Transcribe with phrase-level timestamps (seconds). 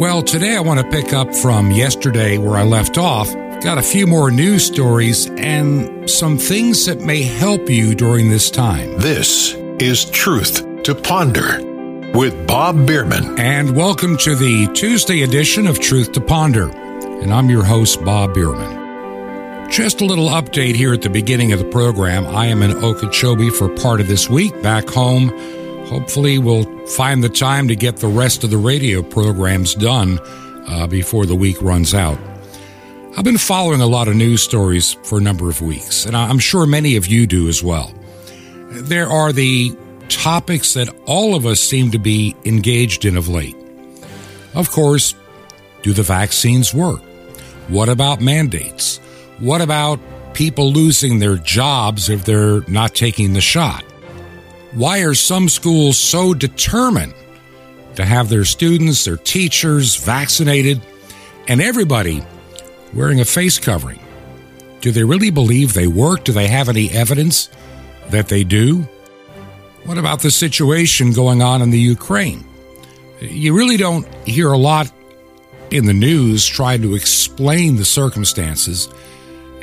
[0.00, 3.30] Well, today I want to pick up from yesterday where I left off.
[3.62, 8.50] Got a few more news stories and some things that may help you during this
[8.50, 8.98] time.
[8.98, 11.60] This is Truth to Ponder
[12.14, 13.38] with Bob Bierman.
[13.38, 16.70] And welcome to the Tuesday edition of Truth to Ponder.
[16.70, 19.70] And I'm your host, Bob Bierman.
[19.70, 22.26] Just a little update here at the beginning of the program.
[22.26, 24.62] I am in Okeechobee for part of this week.
[24.62, 25.28] Back home,
[25.90, 30.18] hopefully, we'll find the time to get the rest of the radio programs done
[30.68, 32.18] uh, before the week runs out.
[33.16, 36.38] I've been following a lot of news stories for a number of weeks, and I'm
[36.38, 37.92] sure many of you do as well.
[38.70, 39.76] There are the
[40.08, 43.56] topics that all of us seem to be engaged in of late.
[44.54, 45.14] Of course,
[45.82, 47.00] do the vaccines work?
[47.68, 48.98] What about mandates?
[49.40, 49.98] What about
[50.34, 53.84] people losing their jobs if they're not taking the shot?
[54.72, 57.14] Why are some schools so determined
[57.96, 60.80] to have their students, their teachers vaccinated,
[61.48, 62.22] and everybody
[62.94, 64.00] wearing a face covering?
[64.80, 66.24] Do they really believe they work?
[66.24, 67.50] Do they have any evidence
[68.10, 68.88] that they do?
[69.84, 72.44] What about the situation going on in the Ukraine?
[73.20, 74.90] You really don't hear a lot
[75.70, 78.88] in the news trying to explain the circumstances.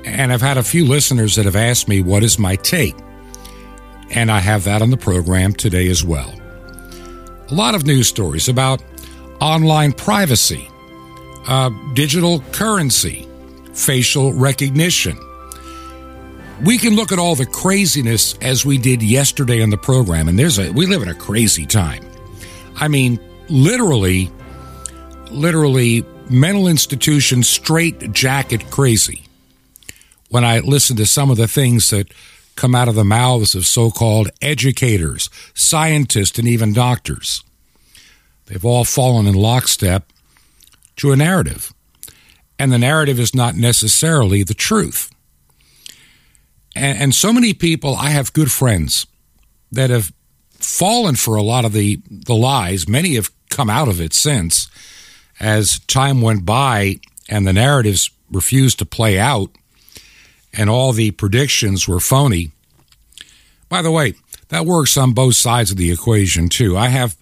[0.05, 2.95] And I've had a few listeners that have asked me, what is my take?
[4.11, 6.33] And I have that on the program today as well.
[7.49, 8.81] A lot of news stories about
[9.39, 10.69] online privacy,
[11.47, 13.27] uh, digital currency,
[13.73, 15.17] facial recognition.
[16.63, 20.39] We can look at all the craziness as we did yesterday on the program, and
[20.39, 22.03] there's a we live in a crazy time.
[22.75, 24.31] I mean, literally,
[25.29, 29.23] literally mental institution straight jacket crazy.
[30.29, 32.11] When I listen to some of the things that
[32.57, 37.43] come out of the mouths of so called educators, scientists, and even doctors,
[38.47, 40.11] they've all fallen in lockstep
[40.97, 41.73] to a narrative.
[42.59, 45.11] And the narrative is not necessarily the truth.
[46.75, 49.05] And, and so many people, I have good friends
[49.71, 50.11] that have
[50.53, 52.87] fallen for a lot of the, the lies.
[52.87, 54.69] Many have come out of it since
[55.39, 56.99] as time went by
[57.29, 59.51] and the narratives refused to play out
[60.53, 62.51] and all the predictions were phony.
[63.69, 64.13] By the way,
[64.49, 66.77] that works on both sides of the equation too.
[66.77, 67.17] I have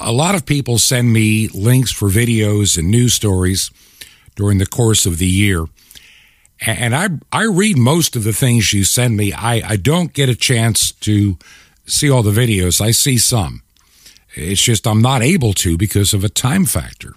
[0.00, 3.70] a lot of people send me links for videos and news stories
[4.36, 5.66] during the course of the year.
[6.64, 9.32] And I, I read most of the things you send me.
[9.32, 11.36] I, I don't get a chance to
[11.86, 12.80] see all the videos.
[12.80, 13.62] I see some.
[14.34, 17.14] It's just I'm not able to because of a time factor.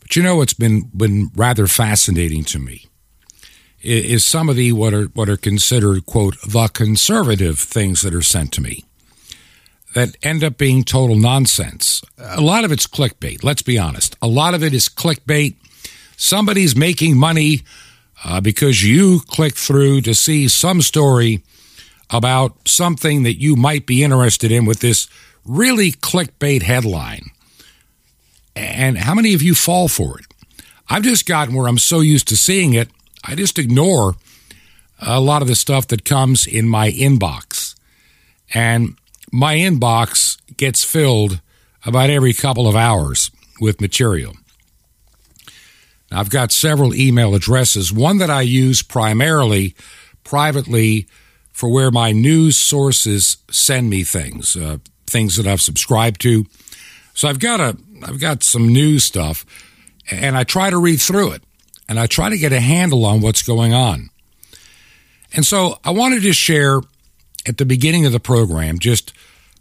[0.00, 2.86] But you know what's been been rather fascinating to me
[3.82, 8.22] is some of the what are what are considered quote the conservative things that are
[8.22, 8.84] sent to me
[9.94, 12.02] that end up being total nonsense.
[12.18, 13.42] A lot of it's clickbait.
[13.42, 14.14] Let's be honest.
[14.20, 15.56] A lot of it is clickbait.
[16.18, 17.62] Somebody's making money
[18.22, 21.42] uh, because you click through to see some story
[22.10, 25.08] about something that you might be interested in with this
[25.46, 27.30] really clickbait headline.
[28.54, 30.26] And how many of you fall for it?
[30.90, 32.90] I've just gotten where I'm so used to seeing it,
[33.24, 34.16] I just ignore
[35.00, 37.74] a lot of the stuff that comes in my inbox.
[38.54, 38.96] And
[39.32, 41.40] my inbox gets filled
[41.84, 44.34] about every couple of hours with material.
[46.10, 47.92] Now, I've got several email addresses.
[47.92, 49.74] One that I use primarily
[50.24, 51.06] privately
[51.52, 56.44] for where my news sources send me things, uh, things that I've subscribed to.
[57.14, 59.46] So I've got a, I've got some news stuff,
[60.10, 61.42] and I try to read through it,
[61.88, 64.10] and I try to get a handle on what's going on.
[65.34, 66.80] And so I wanted to share
[67.46, 69.12] at the beginning of the program, just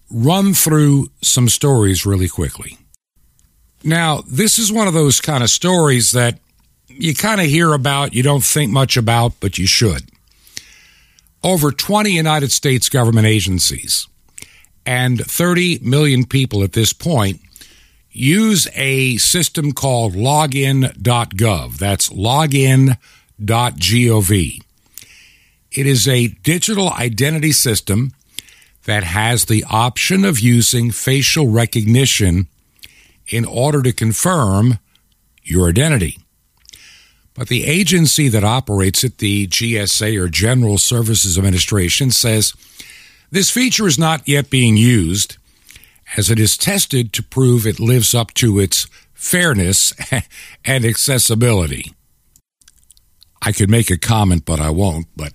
[0.09, 2.77] run through some stories really quickly.
[3.83, 6.39] Now, this is one of those kind of stories that
[6.87, 10.09] you kind of hear about, you don't think much about, but you should.
[11.43, 14.07] Over 20 United States government agencies
[14.85, 17.41] and 30 million people at this point
[18.15, 21.77] use a system called login.gov.
[21.77, 22.97] That's login.gov.
[25.71, 28.13] It is a digital identity system
[28.85, 32.47] that has the option of using facial recognition
[33.27, 34.79] in order to confirm
[35.43, 36.17] your identity.
[37.33, 42.53] But the agency that operates it, the GSA or General Services Administration, says
[43.29, 45.37] this feature is not yet being used
[46.17, 49.93] as it is tested to prove it lives up to its fairness
[50.65, 51.93] and accessibility.
[53.41, 55.07] I could make a comment, but I won't.
[55.15, 55.33] But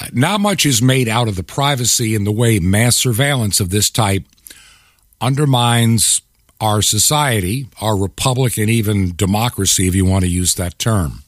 [0.00, 3.70] uh, not much is made out of the privacy and the way mass surveillance of
[3.70, 4.24] this type
[5.20, 6.20] undermines
[6.60, 11.22] our society, our republic, and even democracy, if you want to use that term.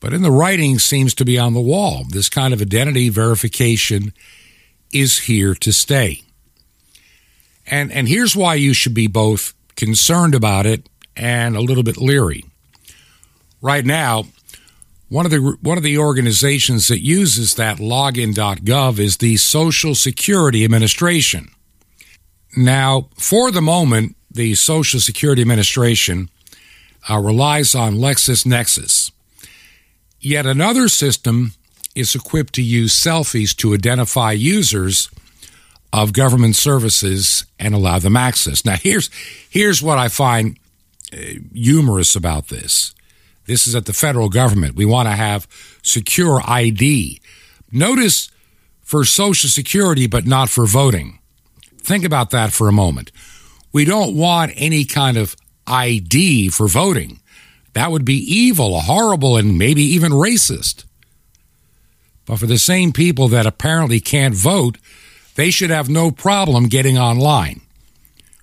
[0.00, 2.04] But in the writing seems to be on the wall.
[2.08, 4.14] This kind of identity verification
[4.92, 6.22] is here to stay.
[7.70, 11.96] And and here's why you should be both concerned about it and a little bit
[11.96, 12.44] leery.
[13.62, 14.24] Right now,
[15.08, 20.64] one of the one of the organizations that uses that login.gov is the Social Security
[20.64, 21.48] Administration.
[22.56, 26.28] Now, for the moment, the Social Security Administration
[27.08, 29.12] uh, relies on LexisNexis.
[30.20, 31.52] Yet another system
[31.94, 35.08] is equipped to use selfies to identify users
[35.92, 38.64] of government services and allow them access.
[38.64, 39.10] Now, here's
[39.48, 40.58] here's what I find
[41.12, 41.16] uh,
[41.52, 42.94] humorous about this.
[43.46, 44.76] This is at the federal government.
[44.76, 45.48] We want to have
[45.82, 47.20] secure ID.
[47.72, 48.30] Notice
[48.82, 51.18] for Social Security, but not for voting.
[51.78, 53.10] Think about that for a moment.
[53.72, 57.20] We don't want any kind of ID for voting.
[57.72, 60.84] That would be evil, horrible, and maybe even racist.
[62.26, 64.78] But for the same people that apparently can't vote,
[65.40, 67.62] they should have no problem getting online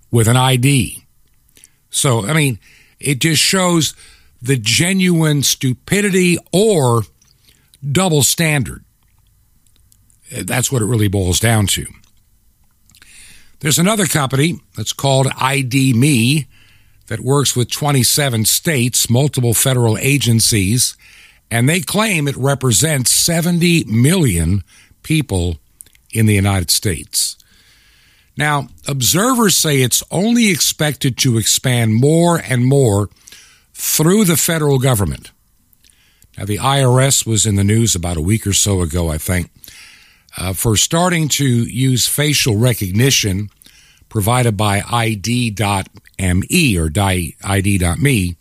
[0.10, 1.04] with an ID.
[1.92, 2.58] So, I mean,
[3.00, 3.94] it just shows
[4.42, 7.04] the genuine stupidity or
[7.92, 8.84] double standard.
[10.32, 11.86] That's what it really boils down to.
[13.60, 16.48] There's another company that's called ID.me
[17.08, 20.98] that works with 27 states, multiple federal agencies,
[21.52, 24.64] and they claim it represents 70 million
[25.04, 25.58] people
[26.12, 27.38] in the United States.
[28.38, 33.10] Now, observers say it's only expected to expand more and more
[33.74, 35.32] through the federal government.
[36.38, 39.50] Now, the IRS was in the news about a week or so ago, I think,
[40.38, 43.50] uh, for starting to use facial recognition
[44.08, 48.36] provided by ID.me or ID.me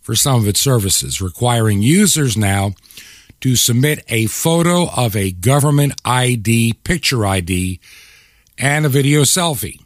[0.00, 2.74] for some of its services, requiring users now
[3.42, 7.80] to submit a photo of a government ID, picture ID,
[8.56, 9.80] and a video selfie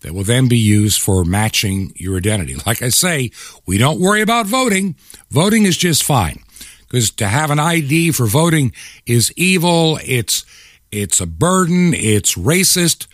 [0.00, 2.56] that will then be used for matching your identity.
[2.66, 3.30] Like I say,
[3.66, 4.96] we don't worry about voting.
[5.30, 6.42] Voting is just fine
[6.80, 8.72] because to have an ID for voting
[9.06, 9.98] is evil.
[10.02, 10.46] It's,
[10.90, 11.92] it's a burden.
[11.94, 13.06] It's racist.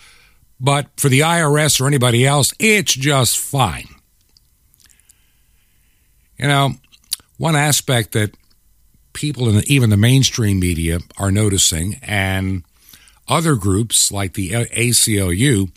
[0.60, 3.88] But for the IRS or anybody else, it's just fine.
[6.38, 6.74] You know,
[7.38, 8.36] one aspect that
[9.14, 12.64] people in even the mainstream media are noticing, and
[13.26, 15.70] other groups like the ACLU,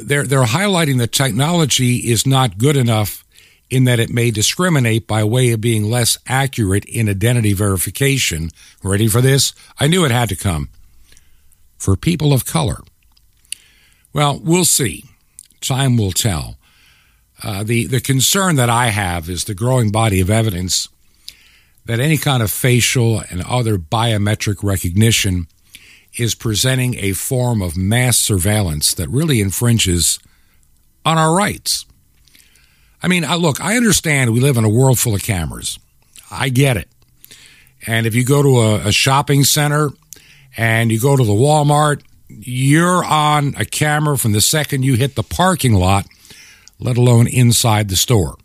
[0.00, 3.24] they're they're highlighting that technology is not good enough
[3.68, 8.50] in that it may discriminate by way of being less accurate in identity verification.
[8.82, 9.54] Ready for this?
[9.80, 10.68] I knew it had to come.
[11.78, 12.80] For people of color.
[14.12, 15.06] Well, we'll see.
[15.60, 16.58] Time will tell.
[17.42, 20.88] Uh, the the concern that I have is the growing body of evidence
[21.86, 25.46] that any kind of facial and other biometric recognition
[26.16, 30.18] is presenting a form of mass surveillance that really infringes
[31.04, 31.86] on our rights.
[33.02, 35.78] I mean, look, I understand we live in a world full of cameras.
[36.30, 36.88] I get it.
[37.86, 39.90] And if you go to a, a shopping center
[40.56, 45.16] and you go to the Walmart, you're on a camera from the second you hit
[45.16, 46.06] the parking lot,
[46.78, 48.36] let alone inside the store.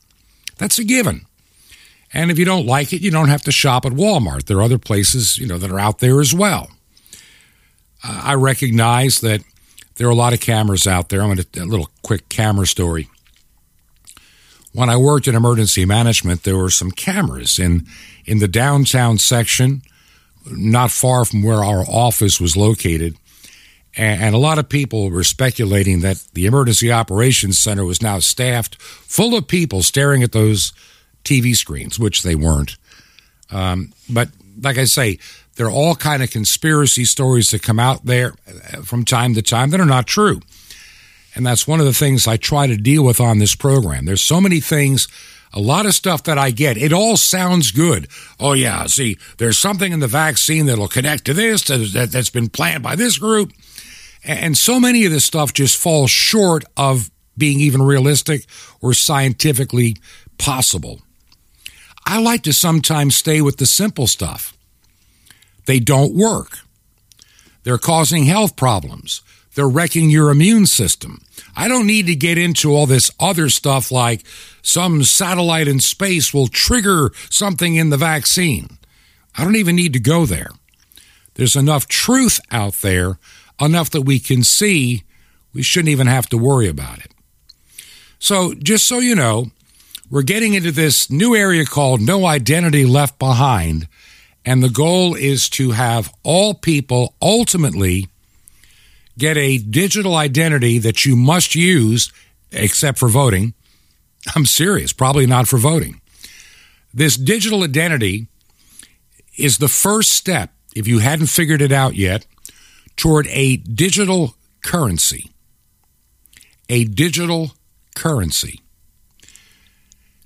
[0.57, 1.26] That's a given.
[2.17, 4.45] And if you don't like it, you don't have to shop at Walmart.
[4.45, 6.71] There are other places, you know, that are out there as well.
[8.03, 9.41] Uh, I recognize that
[9.97, 11.21] there are a lot of cameras out there.
[11.21, 13.07] I'm going to a little quick camera story.
[14.73, 17.85] When I worked in emergency management, there were some cameras in
[18.25, 19.83] in the downtown section,
[20.47, 23.15] not far from where our office was located.
[23.95, 28.81] And a lot of people were speculating that the emergency operations center was now staffed
[28.81, 30.73] full of people staring at those
[31.27, 32.77] TV screens, which they weren't.
[33.51, 34.29] Um, but
[34.61, 35.19] like I say,
[35.55, 39.41] there are all kind of conspiracy stories that come out there uh, from time to
[39.41, 40.39] time that are not true.
[41.35, 44.05] And that's one of the things I try to deal with on this program.
[44.05, 45.07] There's so many things,
[45.53, 46.77] a lot of stuff that I get.
[46.77, 48.07] It all sounds good.
[48.39, 52.49] Oh yeah, see, there's something in the vaccine that'll connect to this that, that's been
[52.49, 53.51] planned by this group.
[54.23, 58.45] And so many of this stuff just falls short of being even realistic
[58.81, 59.97] or scientifically
[60.37, 61.01] possible.
[62.07, 64.57] I like to sometimes stay with the simple stuff.
[65.65, 66.59] They don't work.
[67.63, 69.21] They're causing health problems.
[69.55, 71.21] They're wrecking your immune system.
[71.53, 74.23] I don't need to get into all this other stuff like
[74.61, 78.77] some satellite in space will trigger something in the vaccine.
[79.37, 80.51] I don't even need to go there.
[81.33, 83.19] There's enough truth out there,
[83.59, 85.03] enough that we can see
[85.53, 87.11] we shouldn't even have to worry about it.
[88.17, 89.51] So, just so you know,
[90.09, 93.87] we're getting into this new area called No Identity Left Behind.
[94.45, 98.07] And the goal is to have all people ultimately
[99.17, 102.13] get a digital identity that you must use,
[102.51, 103.53] except for voting.
[104.35, 105.99] I'm serious, probably not for voting.
[106.93, 108.27] This digital identity
[109.37, 112.25] is the first step, if you hadn't figured it out yet,
[112.95, 115.31] toward a digital currency.
[116.69, 117.51] A digital
[117.95, 118.61] currency.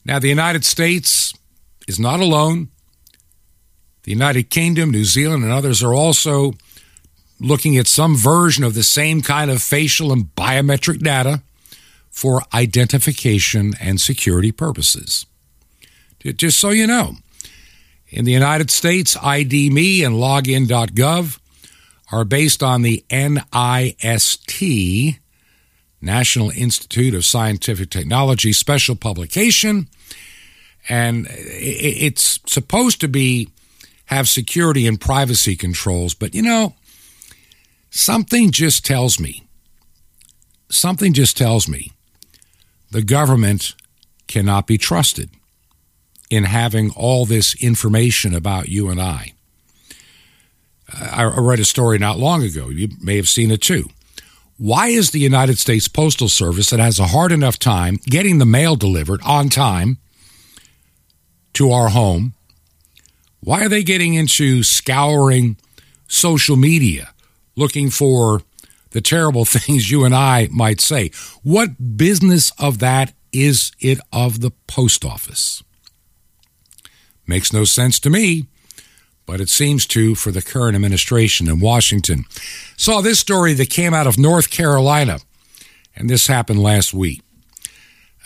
[0.03, 1.33] Now, the United States
[1.87, 2.69] is not alone.
[4.03, 6.53] The United Kingdom, New Zealand, and others are also
[7.39, 11.41] looking at some version of the same kind of facial and biometric data
[12.09, 15.25] for identification and security purposes.
[16.19, 17.15] Just so you know,
[18.09, 21.39] in the United States, ID.me and login.gov
[22.11, 23.49] are based on the NIST,
[26.01, 29.87] National Institute of Scientific Technology special publication,
[30.89, 33.49] and it's supposed to be
[34.05, 36.75] have security and privacy controls, but you know,
[37.89, 39.47] something just tells me,
[40.69, 41.91] something just tells me
[42.91, 43.73] the government
[44.27, 45.29] cannot be trusted
[46.29, 49.33] in having all this information about you and I.
[50.93, 52.69] I read a story not long ago.
[52.69, 53.89] You may have seen it too.
[54.61, 58.45] Why is the United States Postal Service that has a hard enough time getting the
[58.45, 59.97] mail delivered on time
[61.53, 62.35] to our home?
[63.39, 65.57] Why are they getting into scouring
[66.07, 67.09] social media
[67.55, 68.43] looking for
[68.91, 71.09] the terrible things you and I might say?
[71.41, 75.63] What business of that is it of the post office?
[77.25, 78.45] Makes no sense to me
[79.31, 82.25] but it seems to for the current administration in Washington.
[82.75, 85.19] Saw this story that came out of North Carolina,
[85.95, 87.21] and this happened last week.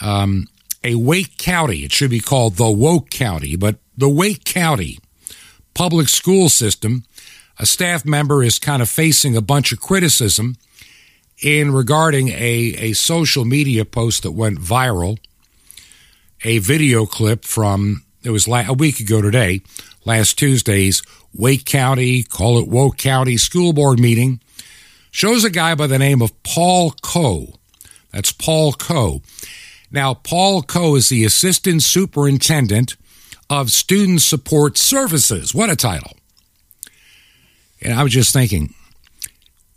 [0.01, 0.47] Um,
[0.83, 4.97] a Wake County, it should be called the Woke County, but the Wake County
[5.75, 7.03] public school system,
[7.59, 10.55] a staff member is kind of facing a bunch of criticism
[11.39, 15.19] in regarding a, a social media post that went viral,
[16.43, 19.61] a video clip from, it was a week ago today,
[20.05, 21.01] last Tuesday's
[21.33, 24.39] Wake County, call it Woke County School Board meeting,
[25.11, 27.55] shows a guy by the name of Paul Koh.
[28.11, 29.21] That's Paul Koh.
[29.91, 32.95] Now, Paul Koh is the Assistant Superintendent
[33.49, 35.53] of Student Support Services.
[35.53, 36.13] What a title.
[37.81, 38.73] And I was just thinking,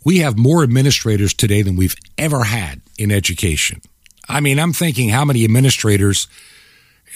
[0.05, 3.81] we have more administrators today than we've ever had in education.
[4.27, 6.27] I mean, I'm thinking how many administrators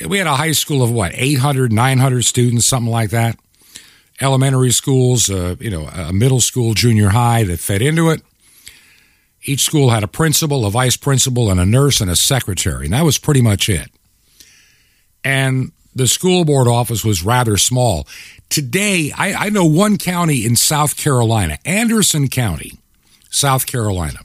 [0.08, 3.38] we had a high school of what 800 900 students something like that.
[4.22, 8.22] Elementary schools uh, you know a middle school junior high that fed into it.
[9.44, 12.94] Each school had a principal a vice principal and a nurse and a secretary and
[12.94, 13.90] that was pretty much it.
[15.24, 18.08] And the school board office was rather small.
[18.50, 22.80] Today I, I know one county in south carolina anderson county
[23.30, 24.20] south carolina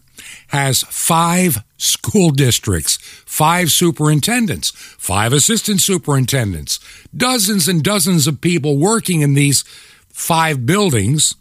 [0.49, 6.79] has five school districts, five superintendents, five assistant superintendents,
[7.17, 9.63] dozens and dozens of people working in these
[10.09, 11.37] five buildings.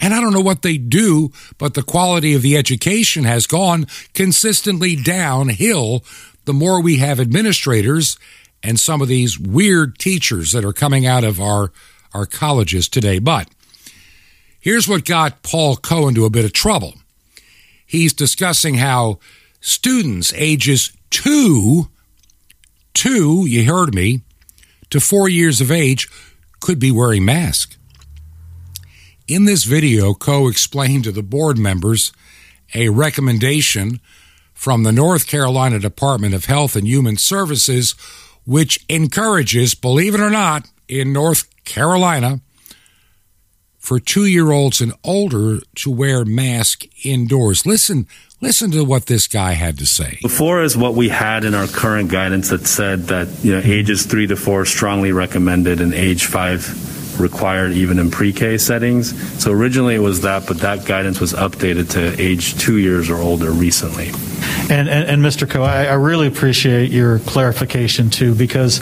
[0.00, 3.86] And I don't know what they do, but the quality of the education has gone
[4.14, 6.02] consistently downhill
[6.44, 8.16] the more we have administrators
[8.62, 11.72] and some of these weird teachers that are coming out of our,
[12.12, 13.18] our colleges today.
[13.18, 13.48] But
[14.60, 16.94] here's what got Paul Koh into a bit of trouble
[17.86, 19.18] he's discussing how
[19.64, 21.88] students ages two,
[22.92, 24.20] two, you heard me,
[24.90, 26.06] to four years of age
[26.60, 27.78] could be wearing masks.
[29.26, 32.12] In this video, Koh explained to the board members
[32.74, 34.00] a recommendation
[34.52, 37.92] from the North Carolina Department of Health and Human Services,
[38.44, 42.40] which encourages, believe it or not, in North Carolina,
[43.84, 47.66] for two year olds and older to wear masks indoors.
[47.66, 48.06] Listen,
[48.40, 50.18] listen to what this guy had to say.
[50.22, 54.06] Before is what we had in our current guidance that said that you know ages
[54.06, 56.62] three to four strongly recommended and age five
[57.18, 59.14] required even in pre-K settings.
[59.42, 63.16] So originally it was that, but that guidance was updated to age two years or
[63.16, 64.10] older recently.
[64.70, 65.48] And, and, and Mr.
[65.48, 68.80] Koh, I, I, really appreciate your clarification too, because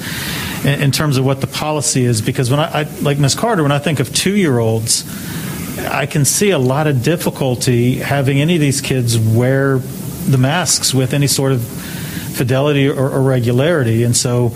[0.65, 3.35] in, in, terms of what the policy is, because when I, I like Ms.
[3.35, 5.05] Carter, when I think of two-year-olds,
[5.79, 10.95] I can see a lot of difficulty having any of these kids wear the masks
[10.95, 14.53] with any sort of fidelity or, or regularity, and so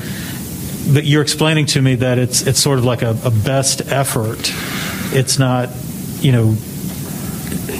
[0.92, 4.52] but you're explaining to me that it's it's sort of like a, a best effort.
[5.14, 5.70] It's not,
[6.20, 6.52] you know,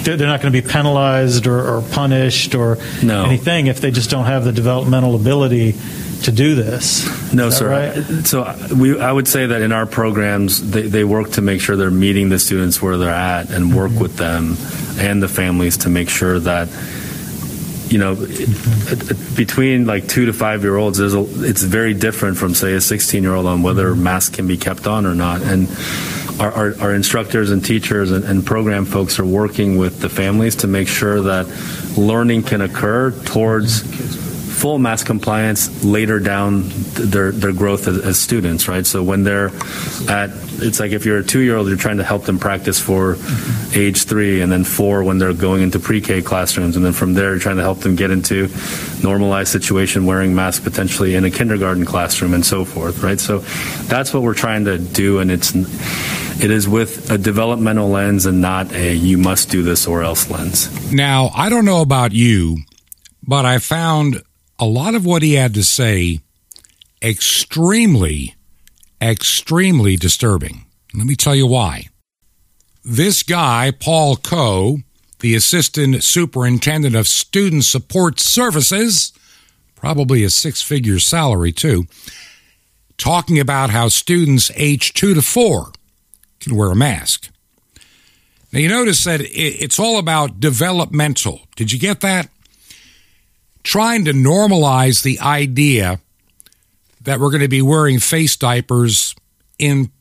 [0.03, 3.25] they're they're not going to be penalized or, or punished or No.
[3.25, 5.75] anything if they just don't have the developmental ability
[6.23, 7.05] to do this.
[7.33, 7.69] No, sir.
[7.69, 8.25] right?
[8.25, 11.75] So we, I would say that in our programs, they, they work to make sure
[11.75, 14.01] they're meeting the students where they're at and work Mm-hmm.
[14.01, 14.55] with them
[14.99, 16.69] and the families to make sure that,
[17.89, 18.15] you know,
[19.35, 22.81] between like two to five year olds, there's a, it's very different from say a
[22.81, 25.41] 16 year old on whether masks can be kept on or not.
[25.41, 25.69] And
[26.39, 30.57] our, our, our instructors and teachers and, and program folks are working with the families
[30.57, 31.47] to make sure that
[31.97, 34.26] learning can occur towards
[34.57, 38.85] full mask compliance later down their their growth as, as students, right?
[38.85, 39.51] So when they're
[40.09, 42.79] at, it's like if you're a two year old, you're trying to help them practice
[42.79, 43.17] for
[43.75, 47.13] age three, and then four when they're going into pre K classrooms, and then from
[47.13, 48.49] there you're trying to help them get into
[49.03, 53.19] normalized situation wearing masks potentially in a kindergarten classroom and so forth, right?
[53.19, 53.39] So
[53.87, 58.41] that's what we're trying to do, and it's it is with a developmental lens and
[58.41, 60.91] not a you must do this or else lens.
[60.91, 62.57] Now, I don't know about you,
[63.23, 64.21] but I found
[64.59, 66.19] a lot of what he had to say
[67.01, 68.35] extremely,
[69.01, 70.65] extremely disturbing.
[70.93, 71.87] Let me tell you why.
[72.83, 74.79] This guy, Paul Koh,
[75.19, 79.11] the Assistant Superintendent of Student Support Services,
[79.75, 81.85] probably a six figure salary too,
[82.97, 85.71] talking about how students age two to four
[86.39, 87.29] can wear a mask.
[88.51, 91.41] Now, you notice that it's all about developmental.
[91.55, 92.29] Did you get that?
[93.67, 95.99] Trying to normalize the idea
[97.01, 99.13] that we're going to be wearing face diapers
[99.59, 99.91] in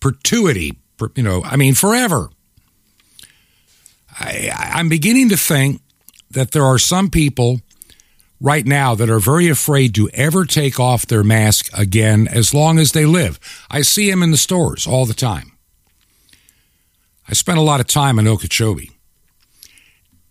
[0.00, 0.76] perpetuity,
[1.14, 2.30] you know, I mean, forever.
[4.18, 5.82] I, I'm beginning to think
[6.32, 7.60] that there are some people
[8.40, 12.80] right now that are very afraid to ever take off their mask again as long
[12.80, 13.38] as they live.
[13.70, 15.52] I see them in the stores all the time.
[17.28, 18.90] I spent a lot of time in Okeechobee.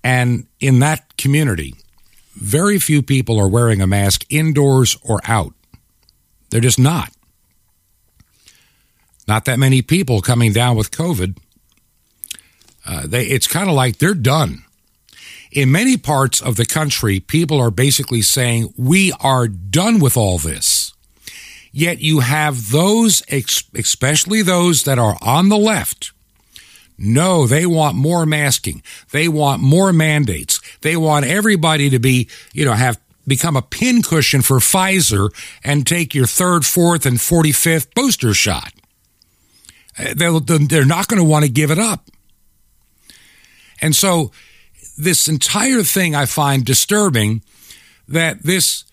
[0.03, 1.75] And in that community,
[2.35, 5.53] very few people are wearing a mask indoors or out.
[6.49, 7.11] They're just not.
[9.27, 11.37] Not that many people coming down with COVID.
[12.85, 14.63] Uh, they, it's kind of like they're done.
[15.51, 20.37] In many parts of the country, people are basically saying, We are done with all
[20.37, 20.93] this.
[21.71, 26.12] Yet you have those, especially those that are on the left,
[26.97, 28.83] no, they want more masking.
[29.11, 30.61] They want more mandates.
[30.81, 35.29] They want everybody to be, you know, have become a pincushion for Pfizer
[35.63, 38.73] and take your third, fourth, and 45th booster shot.
[39.97, 42.09] Uh, They'll, they're not going to want to give it up.
[43.81, 44.31] And so,
[44.97, 47.41] this entire thing I find disturbing
[48.07, 48.83] that this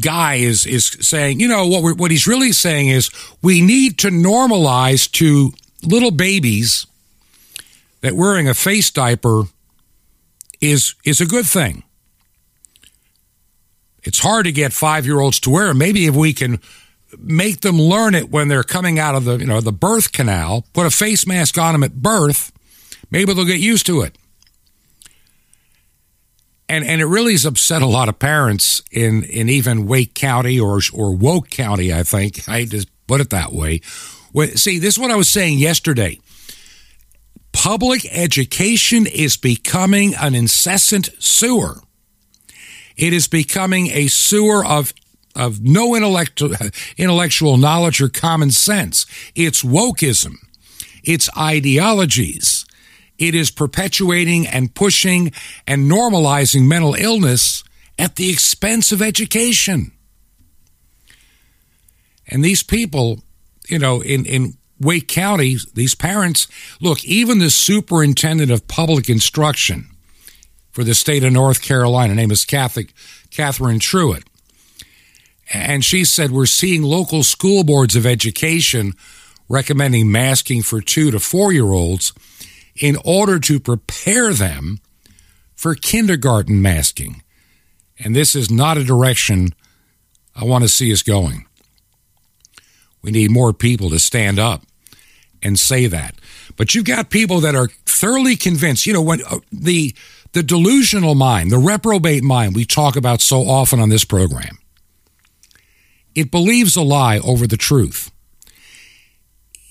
[0.00, 3.10] guy is is saying, you know, what what he's really saying is
[3.42, 5.52] we need to normalize to
[5.82, 6.86] little babies
[8.06, 9.44] that wearing a face diaper
[10.60, 11.82] is is a good thing.
[14.02, 15.74] It's hard to get 5-year-olds to wear.
[15.74, 16.60] Maybe if we can
[17.18, 20.64] make them learn it when they're coming out of the, you know, the birth canal,
[20.72, 22.52] put a face mask on them at birth,
[23.10, 24.16] maybe they'll get used to it.
[26.68, 30.58] And and it really has upset a lot of parents in in even Wake County
[30.58, 32.48] or or Woke County, I think.
[32.48, 33.80] I just put it that way.
[34.54, 36.20] See, this is what I was saying yesterday
[37.56, 41.80] public education is becoming an incessant sewer.
[42.98, 44.92] It is becoming a sewer of
[45.34, 46.54] of no intellectual
[46.98, 49.06] intellectual knowledge or common sense.
[49.34, 50.34] It's wokeism.
[51.02, 52.66] It's ideologies.
[53.18, 55.32] It is perpetuating and pushing
[55.66, 57.64] and normalizing mental illness
[57.98, 59.92] at the expense of education.
[62.28, 63.22] And these people,
[63.66, 66.48] you know, in, in Wake County, these parents,
[66.80, 69.88] look, even the superintendent of public instruction
[70.70, 72.92] for the state of North Carolina, name is Catholic,
[73.30, 74.24] Catherine Truitt.
[75.52, 78.92] And she said, We're seeing local school boards of education
[79.48, 82.12] recommending masking for two to four year olds
[82.74, 84.80] in order to prepare them
[85.54, 87.22] for kindergarten masking.
[87.98, 89.54] And this is not a direction
[90.34, 91.46] I want to see us going.
[93.02, 94.65] We need more people to stand up
[95.46, 96.16] and say that.
[96.56, 98.86] But you've got people that are thoroughly convinced.
[98.86, 99.94] You know, when uh, the
[100.32, 104.58] the delusional mind, the reprobate mind we talk about so often on this program,
[106.14, 108.10] it believes a lie over the truth.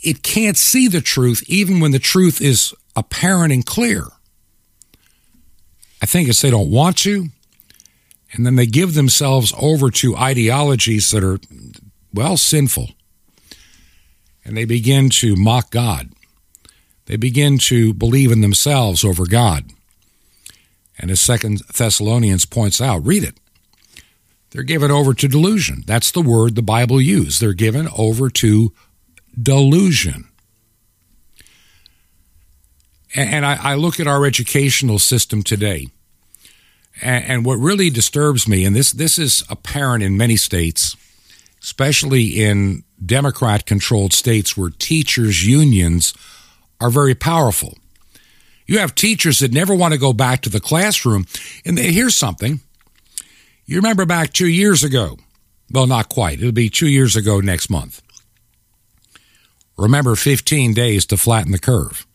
[0.01, 4.05] It can't see the truth even when the truth is apparent and clear.
[6.01, 7.29] I think it's they don't want to,
[8.31, 11.39] and then they give themselves over to ideologies that are,
[12.13, 12.89] well, sinful.
[14.45, 16.11] And they begin to mock God.
[17.07, 19.65] They begin to believe in themselves over God.
[20.97, 23.35] And as Second Thessalonians points out, read it.
[24.51, 25.83] They're given over to delusion.
[25.85, 27.41] That's the word the Bible used.
[27.41, 28.71] They're given over to
[29.37, 30.29] delusion.
[33.13, 35.87] And I, look at our educational system today,
[37.01, 40.95] and, and what really disturbs me, and this, this is apparent in many states,
[41.61, 46.13] especially in Democrat controlled states where teachers' unions
[46.79, 47.77] are very powerful.
[48.67, 51.25] You have teachers that never want to go back to the classroom.
[51.65, 52.61] And here's something.
[53.65, 55.17] You remember back two years ago.
[55.71, 56.39] Well, not quite.
[56.39, 58.01] It'll be two years ago next month.
[59.77, 62.05] Remember 15 days to flatten the curve.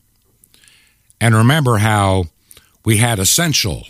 [1.21, 2.25] And remember how
[2.85, 3.87] we had essential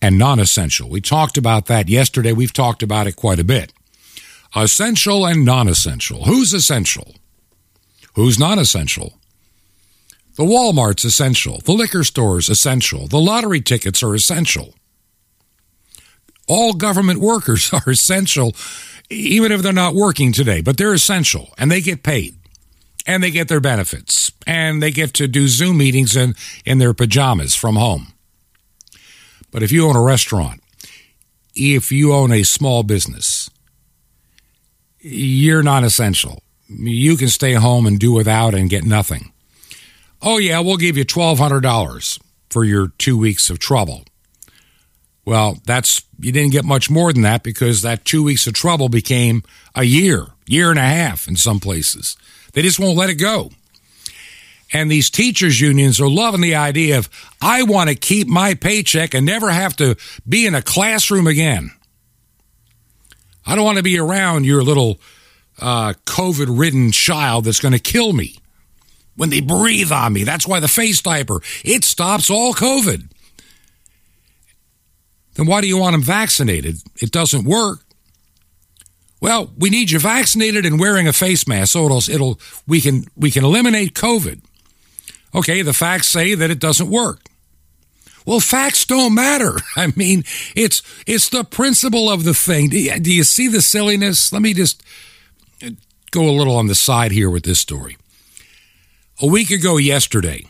[0.00, 0.88] and non essential.
[0.88, 2.32] We talked about that yesterday.
[2.32, 3.72] We've talked about it quite a bit.
[4.54, 6.24] Essential and non essential.
[6.24, 7.14] Who's essential?
[8.14, 9.14] Who's non essential?
[10.36, 11.58] The Walmart's essential.
[11.64, 13.06] The liquor store's essential.
[13.06, 14.74] The lottery tickets are essential.
[16.48, 18.54] All government workers are essential,
[19.10, 22.36] even if they're not working today, but they're essential and they get paid
[23.06, 26.34] and they get their benefits and they get to do Zoom meetings in,
[26.64, 28.08] in their pajamas from home.
[29.50, 30.62] But if you own a restaurant,
[31.54, 33.41] if you own a small business,
[35.02, 36.42] you're not essential.
[36.68, 39.32] You can stay home and do without and get nothing.
[40.22, 44.04] Oh, yeah, we'll give you $1,200 for your two weeks of trouble.
[45.24, 48.88] Well, that's, you didn't get much more than that because that two weeks of trouble
[48.88, 49.42] became
[49.74, 52.16] a year, year and a half in some places.
[52.52, 53.50] They just won't let it go.
[54.72, 57.10] And these teachers' unions are loving the idea of,
[57.40, 61.72] I want to keep my paycheck and never have to be in a classroom again.
[63.46, 65.00] I don't want to be around your little
[65.58, 68.36] uh, COVID ridden child that's going to kill me
[69.16, 70.24] when they breathe on me.
[70.24, 73.10] That's why the face diaper, it stops all COVID.
[75.34, 76.76] Then why do you want them vaccinated?
[77.00, 77.80] It doesn't work.
[79.20, 83.04] Well, we need you vaccinated and wearing a face mask so it'll it'll we can
[83.16, 84.40] we can eliminate COVID.
[85.34, 87.21] Okay, the facts say that it doesn't work.
[88.24, 89.56] Well, facts don't matter.
[89.76, 92.70] I mean, it's it's the principle of the thing.
[92.70, 94.32] Do you, do you see the silliness?
[94.32, 94.82] Let me just
[96.10, 97.96] go a little on the side here with this story.
[99.20, 100.44] A week ago yesterday,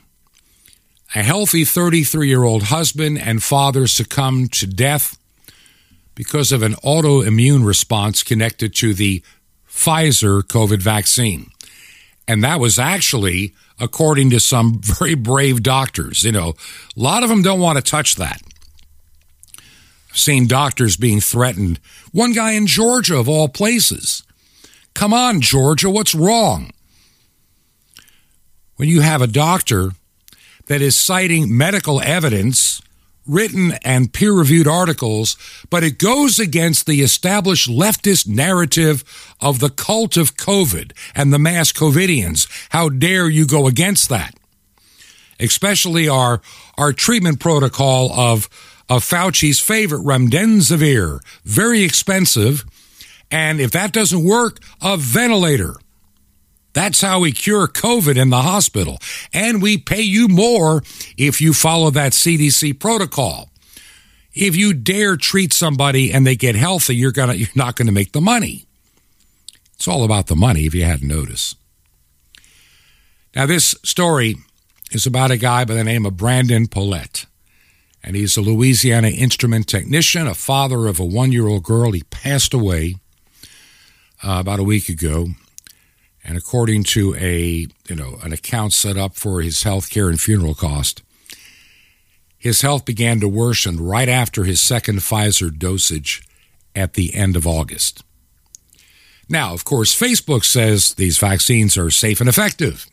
[1.15, 5.19] a healthy 33 year old husband and father succumbed to death
[6.15, 9.23] because of an autoimmune response connected to the
[9.69, 11.51] Pfizer COVID vaccine.
[12.29, 16.23] And that was actually according to some very brave doctors.
[16.23, 16.55] You know,
[16.97, 18.40] a lot of them don't want to touch that.
[20.11, 21.81] I've seen doctors being threatened.
[22.12, 24.23] One guy in Georgia, of all places.
[24.95, 26.71] Come on, Georgia, what's wrong?
[28.83, 29.92] when you have a doctor
[30.66, 32.83] that is citing medical evidence,
[33.27, 35.37] written and peer reviewed articles,
[35.71, 39.05] but it goes against the established leftist narrative
[39.41, 42.49] of the cult of COVID and the mass COVIDians.
[42.71, 44.35] How dare you go against that?
[45.39, 46.41] Especially our,
[46.77, 48.49] our treatment protocol of,
[48.89, 52.65] of Fauci's favorite, remdesivir, very expensive.
[53.31, 55.77] And if that doesn't work, a ventilator.
[56.73, 58.99] That's how we cure COVID in the hospital.
[59.33, 60.83] And we pay you more
[61.19, 63.51] if you follow that CDC protocol.
[64.35, 68.13] If you dare treat somebody and they get healthy, you're gonna you're not gonna make
[68.13, 68.67] the money.
[69.75, 71.57] It's all about the money if you hadn't noticed.
[73.35, 74.37] Now this story
[74.91, 77.27] is about a guy by the name of Brandon Pollette.
[78.05, 81.93] And he's a Louisiana instrument technician, a father of a one year old girl.
[81.93, 82.97] He passed away
[84.25, 85.29] uh, about a week ago.
[86.25, 90.21] And according to a you know an account set up for his health care and
[90.21, 91.03] funeral cost,
[92.39, 96.23] his health began to worsen right after his second Pfizer dosage
[96.75, 98.05] at the end of August.
[99.29, 102.87] Now, of course, Facebook says these vaccines are safe and effective.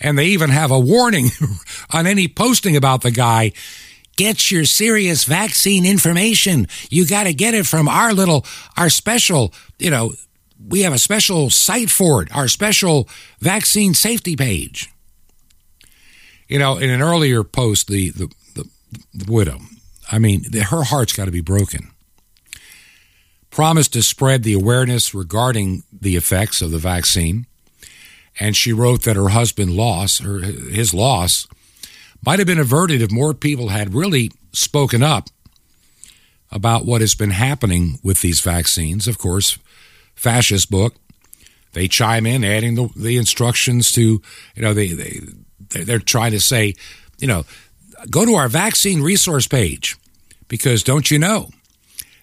[0.00, 1.28] And they even have a warning
[1.90, 3.52] on any posting about the guy.
[4.16, 6.68] Get your serious vaccine information.
[6.90, 8.44] You got to get it from our little,
[8.76, 10.12] our special, you know,
[10.68, 13.08] we have a special site for it, our special
[13.40, 14.90] vaccine safety page.
[16.48, 18.68] You know, in an earlier post, the, the, the,
[19.14, 19.58] the widow,
[20.10, 21.90] I mean, the, her heart's got to be broken.
[23.50, 27.46] Promised to spread the awareness regarding the effects of the vaccine.
[28.38, 31.48] And she wrote that her husband loss, her, his loss,
[32.24, 35.28] might have been averted if more people had really spoken up
[36.50, 39.08] about what has been happening with these vaccines.
[39.08, 39.58] Of course,
[40.16, 40.96] fascist book.
[41.72, 44.22] They chime in, adding the, the instructions to,
[44.54, 45.20] you know, they, they
[45.84, 46.74] they're trying to say,
[47.18, 47.44] you know,
[48.10, 49.96] go to our vaccine resource page
[50.48, 51.50] because don't you know?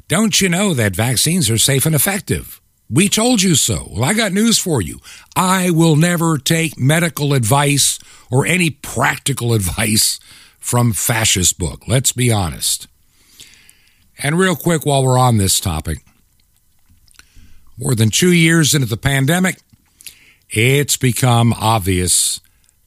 [0.08, 2.60] Don't you know that vaccines are safe and effective?
[2.90, 3.88] We told you so.
[3.90, 5.00] Well, I got news for you.
[5.36, 7.98] I will never take medical advice
[8.30, 10.20] or any practical advice
[10.60, 11.88] from fascist book.
[11.88, 12.88] Let's be honest.
[14.22, 16.03] And real quick while we're on this topic,
[17.78, 19.60] more than 2 years into the pandemic,
[20.50, 22.40] it's become obvious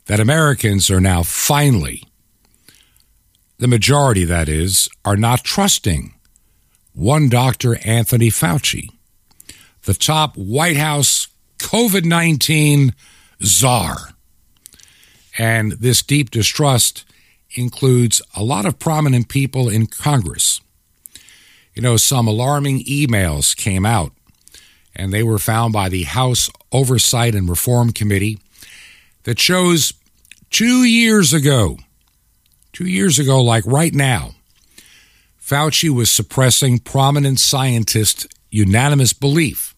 [0.07, 2.05] that Americans are now finally
[3.59, 6.14] the majority that is are not trusting
[6.92, 7.79] one Dr.
[7.85, 8.90] Anthony Fauci
[9.87, 12.92] the top White House COVID 19
[13.42, 14.11] czar.
[15.38, 17.05] And this deep distrust
[17.53, 20.61] includes a lot of prominent people in Congress.
[21.75, 24.12] You know, some alarming emails came out,
[24.96, 28.38] and they were found by the House Oversight and Reform Committee
[29.24, 29.92] that shows
[30.50, 31.78] two years ago,
[32.72, 34.35] two years ago, like right now,
[35.40, 39.76] Fauci was suppressing prominent scientists' unanimous belief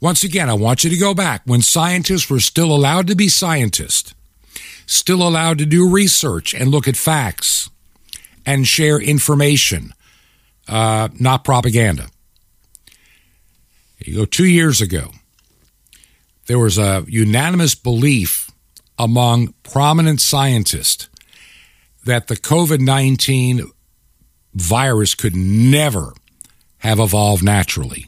[0.00, 3.28] once again, I want you to go back when scientists were still allowed to be
[3.28, 4.14] scientists,
[4.86, 7.70] still allowed to do research and look at facts
[8.44, 9.94] and share information,
[10.68, 12.08] uh, not propaganda.
[13.98, 15.10] You go two years ago,
[16.46, 18.50] there was a unanimous belief
[18.98, 21.08] among prominent scientists
[22.04, 23.70] that the COVID 19
[24.54, 26.14] virus could never
[26.78, 28.06] have evolved naturally.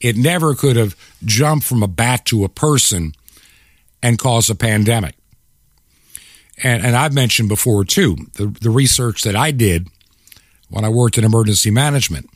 [0.00, 3.12] It never could have jumped from a bat to a person
[4.02, 5.14] and caused a pandemic.
[6.62, 9.88] And, and I've mentioned before, too, the, the research that I did
[10.68, 12.28] when I worked in emergency management.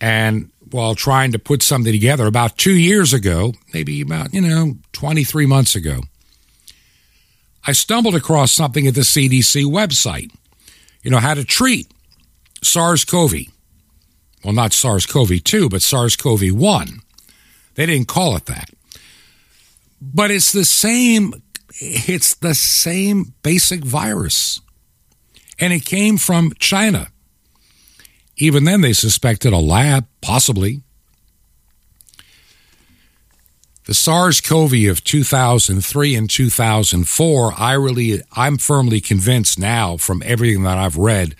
[0.00, 4.74] And while trying to put something together about two years ago, maybe about, you know,
[4.92, 6.02] 23 months ago,
[7.66, 10.32] I stumbled across something at the CDC website.
[11.02, 11.92] You know, how to treat
[12.62, 13.46] SARS CoV
[14.44, 17.00] well, not SARS CoV 2, but SARS CoV 1.
[17.74, 18.70] They didn't call it that.
[20.00, 21.34] But it's the same,
[21.78, 24.60] it's the same basic virus.
[25.58, 27.08] And it came from China.
[28.40, 30.80] Even then, they suspected a lab, possibly.
[33.84, 40.62] The SARS CoV of 2003 and 2004, I really, I'm firmly convinced now from everything
[40.62, 41.36] that I've read,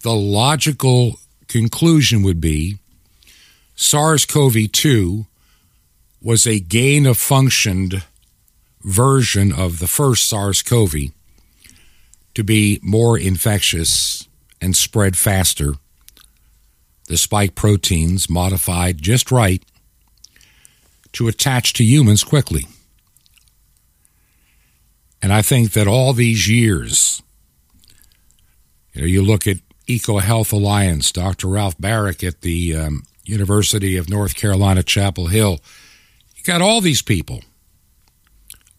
[0.00, 2.78] the logical conclusion would be
[3.76, 5.26] SARS CoV 2
[6.22, 8.04] was a gain of functioned
[8.82, 10.94] version of the first SARS CoV
[12.34, 14.26] to be more infectious
[14.62, 15.74] and spread faster.
[17.08, 19.64] The spike proteins modified just right
[21.12, 22.66] to attach to humans quickly.
[25.22, 27.22] And I think that all these years,
[28.92, 31.48] you know, you look at EcoHealth Alliance, Dr.
[31.48, 35.60] Ralph Baric at the um, University of North Carolina, Chapel Hill.
[36.36, 37.42] You got all these people.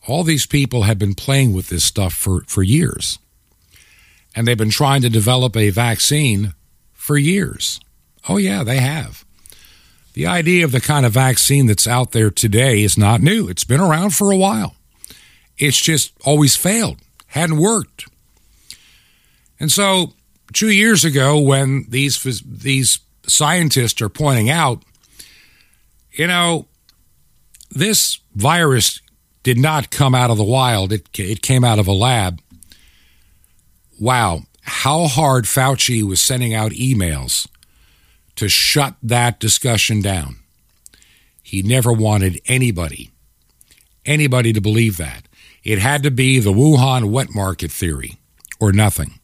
[0.08, 3.18] All these people have been playing with this stuff for, for years.
[4.36, 6.54] And they've been trying to develop a vaccine
[6.94, 7.80] for years.
[8.28, 9.24] Oh, yeah, they have.
[10.14, 13.48] The idea of the kind of vaccine that's out there today is not new.
[13.48, 14.76] It's been around for a while.
[15.58, 18.06] It's just always failed, hadn't worked.
[19.60, 20.14] And so
[20.54, 24.84] two years ago when these these scientists are pointing out,
[26.12, 26.68] you know,
[27.70, 29.02] this virus
[29.44, 32.42] did not come out of the wild; it it came out of a lab.
[34.00, 37.48] Wow, how hard Fauci was sending out emails
[38.40, 40.38] to shut that discussion down.
[41.44, 43.12] He never wanted anybody,
[44.06, 45.28] anybody to believe that.
[45.64, 48.18] It had to be the Wuhan wet market theory
[48.60, 49.20] or nothing.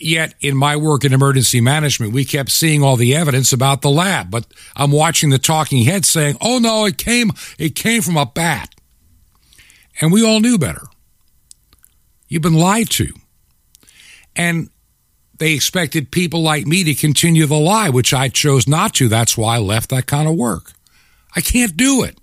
[0.00, 3.90] Yet, in my work in emergency management, we kept seeing all the evidence about the
[3.90, 4.30] lab.
[4.30, 8.24] But I'm watching the talking heads saying, "Oh no, it came it came from a
[8.24, 8.74] bat,"
[10.00, 10.86] and we all knew better.
[12.28, 13.12] You've been lied to,
[14.36, 14.70] and
[15.38, 19.08] they expected people like me to continue the lie, which I chose not to.
[19.08, 20.72] That's why I left that kind of work.
[21.34, 22.18] I can't do it.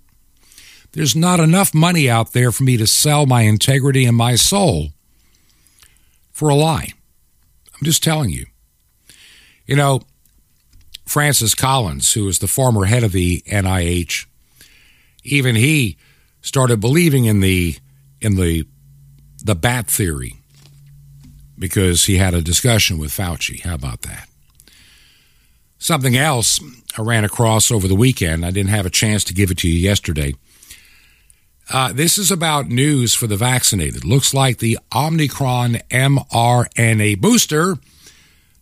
[0.92, 4.90] There's not enough money out there for me to sell my integrity and my soul
[6.32, 6.92] for a lie.
[7.74, 8.46] I'm just telling you.
[9.66, 10.02] You know,
[11.04, 14.26] Francis Collins, who was the former head of the NIH,
[15.22, 15.96] even he
[16.40, 17.76] started believing in the
[18.20, 18.66] in the
[19.42, 20.36] the bat theory
[21.58, 23.62] because he had a discussion with Fauci.
[23.62, 24.28] How about that?
[25.78, 26.60] Something else
[26.96, 28.44] I ran across over the weekend.
[28.44, 30.34] I didn't have a chance to give it to you yesterday.
[31.72, 34.04] Uh, this is about news for the vaccinated.
[34.04, 37.76] Looks like the Omicron mRNA booster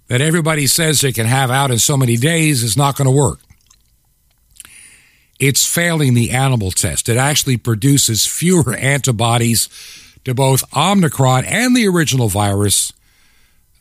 [0.08, 3.10] that everybody says they can have out in so many days is not going to
[3.10, 3.40] work.
[5.38, 7.08] It's failing the animal test.
[7.08, 9.68] It actually produces fewer antibodies
[10.24, 12.92] to both Omicron and the original virus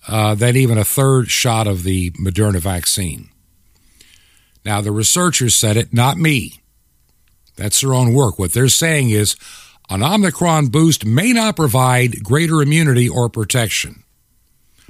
[0.08, 3.30] uh, than even a third shot of the Moderna vaccine.
[4.66, 6.62] Now, the researchers said it, not me.
[7.56, 8.40] That's their own work.
[8.40, 9.36] What they're saying is
[9.90, 14.04] an Omicron boost may not provide greater immunity or protection.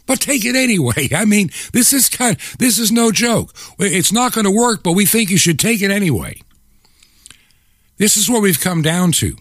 [0.05, 1.09] But take it anyway.
[1.15, 3.53] I mean, this is kind this is no joke.
[3.79, 6.41] It's not going to work, but we think you should take it anyway.
[7.97, 9.37] This is what we've come down to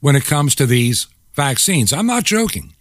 [0.00, 1.92] when it comes to these vaccines.
[1.92, 2.74] I'm not joking.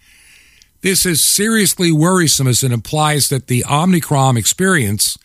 [0.82, 5.18] This is seriously worrisome as it implies that the Omicron experience,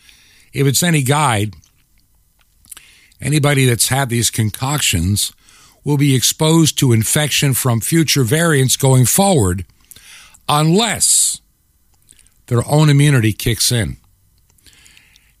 [0.53, 1.53] if it's any guide,
[3.19, 5.33] Anybody that's had these concoctions
[5.83, 9.65] will be exposed to infection from future variants going forward
[10.47, 11.41] unless
[12.47, 13.97] their own immunity kicks in.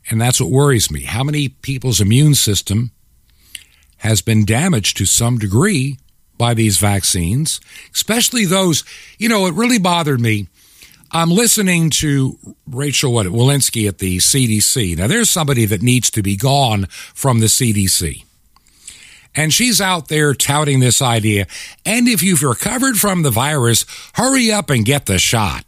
[0.09, 1.01] And that's what worries me.
[1.01, 2.91] How many people's immune system
[3.97, 5.97] has been damaged to some degree
[6.37, 7.59] by these vaccines,
[7.93, 8.83] especially those,
[9.17, 10.47] you know, it really bothered me
[11.11, 12.37] I'm listening to
[12.69, 14.97] Rachel what, Walensky at the CDC.
[14.97, 18.25] Now, there's somebody that needs to be gone from the CDC.
[19.33, 21.47] And she's out there touting this idea.
[21.85, 25.63] And if you've recovered from the virus, hurry up and get the shot.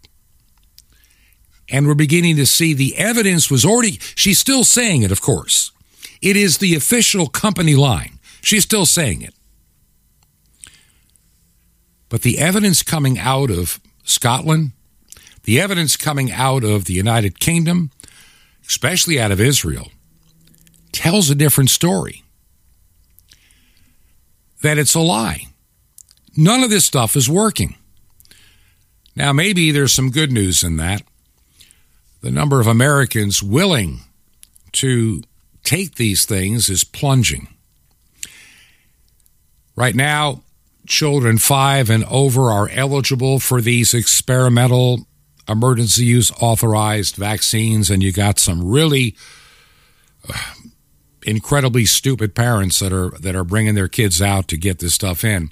[1.69, 5.71] And we're beginning to see the evidence was already, she's still saying it, of course.
[6.21, 8.19] It is the official company line.
[8.41, 9.35] She's still saying it.
[12.09, 14.71] But the evidence coming out of Scotland,
[15.43, 17.91] the evidence coming out of the United Kingdom,
[18.67, 19.91] especially out of Israel,
[20.91, 22.23] tells a different story.
[24.61, 25.45] That it's a lie.
[26.35, 27.75] None of this stuff is working.
[29.15, 31.03] Now, maybe there's some good news in that.
[32.21, 34.01] The number of Americans willing
[34.73, 35.21] to
[35.63, 37.47] take these things is plunging.
[39.75, 40.41] Right now,
[40.89, 45.07] children five and over are eligible for these experimental
[45.47, 49.15] emergency use authorized vaccines, and you got some really
[50.27, 50.53] uh,
[51.23, 55.23] incredibly stupid parents that are that are bringing their kids out to get this stuff
[55.23, 55.49] in.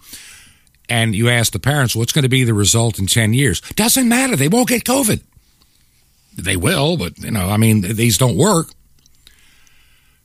[0.90, 3.60] And you ask the parents, what's going to be the result in 10 years?
[3.76, 4.38] Doesn't matter.
[4.38, 5.22] They won't get COVID.
[6.38, 8.68] They will, but, you know, I mean, these don't work.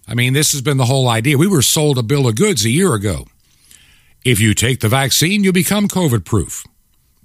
[0.06, 1.36] I mean, this has been the whole idea.
[1.36, 3.26] We were sold a bill of goods a year ago.
[4.24, 6.64] If you take the vaccine, you become COVID proof.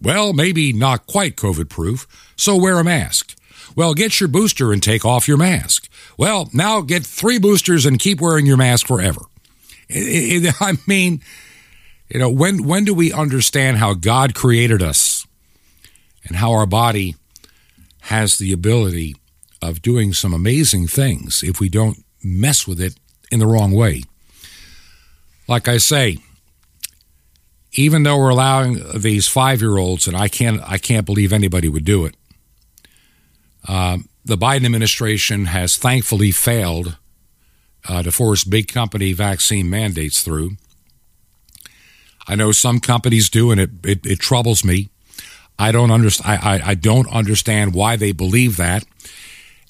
[0.01, 3.35] Well, maybe not quite COVID proof, so wear a mask.
[3.75, 5.89] Well, get your booster and take off your mask.
[6.17, 9.21] Well, now get three boosters and keep wearing your mask forever.
[9.91, 11.21] I mean,
[12.09, 15.27] you know, when when do we understand how God created us
[16.25, 17.15] and how our body
[18.01, 19.15] has the ability
[19.61, 22.95] of doing some amazing things if we don't mess with it
[23.31, 24.03] in the wrong way?
[25.47, 26.17] Like I say,
[27.73, 31.69] even though we're allowing these five year olds, and I can't, I can't believe anybody
[31.69, 32.15] would do it.
[33.67, 36.97] Uh, the Biden administration has thankfully failed
[37.87, 40.57] uh, to force big company vaccine mandates through.
[42.27, 44.89] I know some companies do, and it, it, it troubles me.
[45.57, 46.41] I don't understand.
[46.43, 48.85] I, I, I, don't understand why they believe that.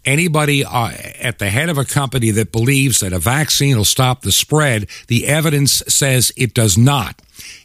[0.07, 4.21] Anybody uh, at the head of a company that believes that a vaccine will stop
[4.21, 7.21] the spread, the evidence says it does not.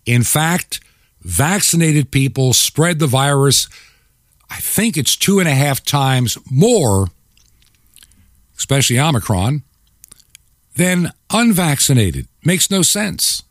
[0.07, 0.81] In fact,
[1.21, 3.69] vaccinated people spread the virus,
[4.51, 7.07] I think it's two and a half times more,
[8.59, 9.63] especially Omicron,
[10.75, 12.27] than unvaccinated.
[12.45, 13.45] Makes no sense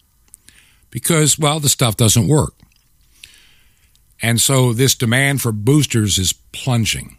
[0.90, 2.56] because, well, the stuff doesn't work.
[4.22, 7.16] And so this demand for boosters is plunging.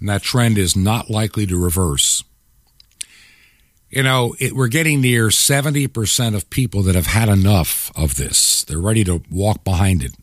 [0.00, 2.22] And that trend is not likely to reverse
[3.94, 8.64] you know, it, we're getting near 70% of people that have had enough of this.
[8.64, 10.16] They're ready to walk behind it.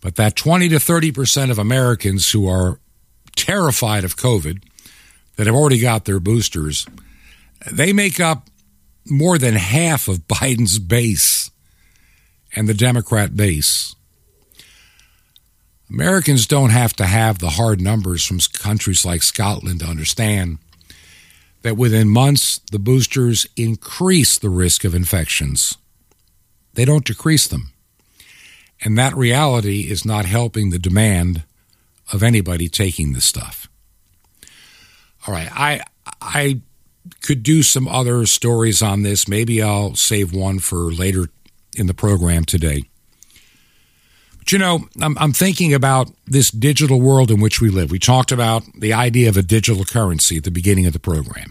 [0.00, 2.80] But that 20 to 30% of Americans who are
[3.36, 4.62] terrified of COVID,
[5.36, 6.86] that have already got their boosters,
[7.70, 8.48] they make up
[9.04, 11.50] more than half of Biden's base
[12.56, 13.93] and the Democrat base.
[15.90, 20.58] Americans don't have to have the hard numbers from countries like Scotland to understand
[21.62, 25.76] that within months, the boosters increase the risk of infections.
[26.74, 27.72] They don't decrease them.
[28.82, 31.42] And that reality is not helping the demand
[32.12, 33.68] of anybody taking this stuff.
[35.26, 35.80] All right, I
[36.20, 36.60] I
[37.22, 39.26] could do some other stories on this.
[39.26, 41.28] Maybe I'll save one for later
[41.74, 42.84] in the program today.
[44.44, 47.90] But you know, I'm, I'm thinking about this digital world in which we live.
[47.90, 51.50] We talked about the idea of a digital currency at the beginning of the program.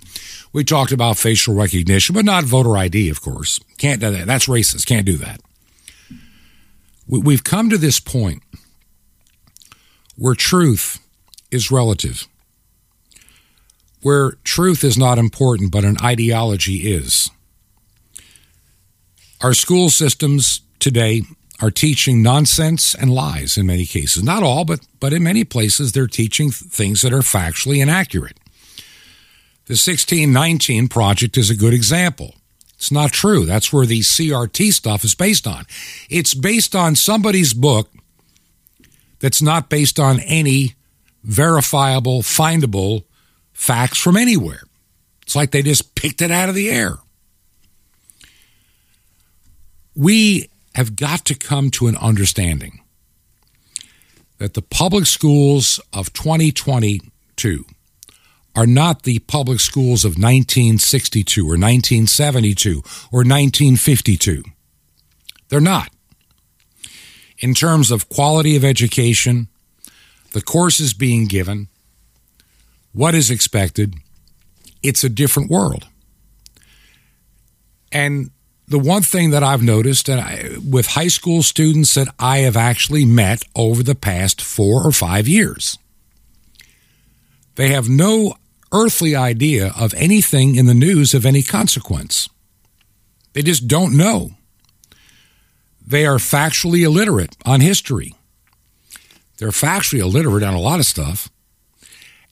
[0.53, 3.59] We talked about facial recognition, but not voter ID, of course.
[3.79, 4.27] Can't do that.
[4.27, 4.85] That's racist.
[4.85, 5.41] Can't do that.
[7.07, 8.43] We've come to this point
[10.15, 10.99] where truth
[11.49, 12.27] is relative,
[14.03, 17.31] where truth is not important, but an ideology is.
[19.41, 21.23] Our school systems today
[21.63, 24.21] are teaching nonsense and lies in many cases.
[24.21, 28.37] Not all, but, but in many places, they're teaching things that are factually inaccurate.
[29.67, 32.35] The 1619 project is a good example.
[32.73, 33.45] It's not true.
[33.45, 35.63] That's where the CRT stuff is based on.
[36.09, 37.89] It's based on somebody's book
[39.19, 40.75] that's not based on any
[41.23, 43.05] verifiable, findable
[43.53, 44.63] facts from anywhere.
[45.21, 46.97] It's like they just picked it out of the air.
[49.95, 52.79] We have got to come to an understanding
[54.37, 57.65] that the public schools of 2022
[58.55, 62.71] are not the public schools of 1962 or 1972
[63.11, 64.43] or 1952.
[65.49, 65.89] They're not.
[67.39, 69.47] In terms of quality of education,
[70.33, 71.67] the courses being given,
[72.91, 73.95] what is expected,
[74.81, 75.87] it's a different world.
[77.91, 78.31] And
[78.67, 82.57] the one thing that I've noticed that I, with high school students that I have
[82.57, 85.77] actually met over the past four or five years,
[87.55, 88.35] they have no
[88.71, 92.29] earthly idea of anything in the news of any consequence.
[93.33, 94.31] They just don't know.
[95.85, 98.15] They are factually illiterate on history.
[99.37, 101.29] They're factually illiterate on a lot of stuff.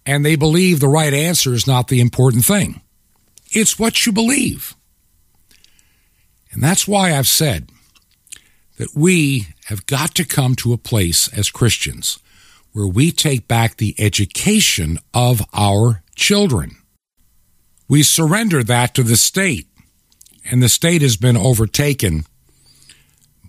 [0.05, 2.81] And they believe the right answer is not the important thing.
[3.51, 4.75] It's what you believe.
[6.51, 7.69] And that's why I've said
[8.77, 12.19] that we have got to come to a place as Christians
[12.73, 16.77] where we take back the education of our children.
[17.87, 19.67] We surrender that to the state,
[20.49, 22.23] and the state has been overtaken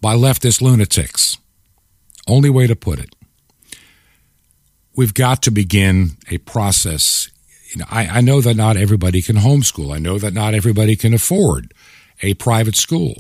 [0.01, 1.39] by leftist lunatics.
[2.27, 3.15] Only way to put it.
[4.95, 7.31] We've got to begin a process.
[7.71, 9.95] You know, I, I know that not everybody can homeschool.
[9.95, 11.73] I know that not everybody can afford
[12.23, 13.17] a private school.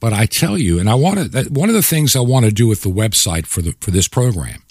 [0.00, 2.52] But I tell you, and I want to, one of the things I want to
[2.52, 4.62] do with the website for the for this program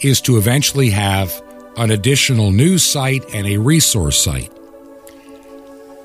[0.00, 1.42] is to eventually have
[1.76, 4.50] an additional news site and a resource site.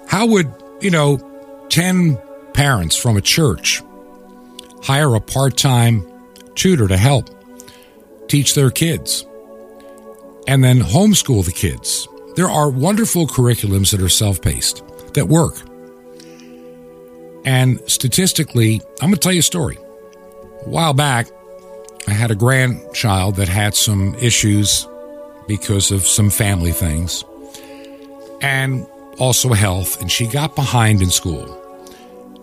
[0.07, 1.17] How would, you know,
[1.69, 2.17] 10
[2.53, 3.81] parents from a church
[4.81, 6.05] hire a part time
[6.55, 7.29] tutor to help
[8.27, 9.25] teach their kids
[10.47, 12.07] and then homeschool the kids?
[12.35, 14.83] There are wonderful curriculums that are self paced
[15.13, 15.68] that work.
[17.45, 19.77] And statistically, I'm going to tell you a story.
[20.65, 21.27] A while back,
[22.07, 24.87] I had a grandchild that had some issues
[25.47, 27.23] because of some family things
[28.41, 28.87] and
[29.17, 31.55] also health, and she got behind in school.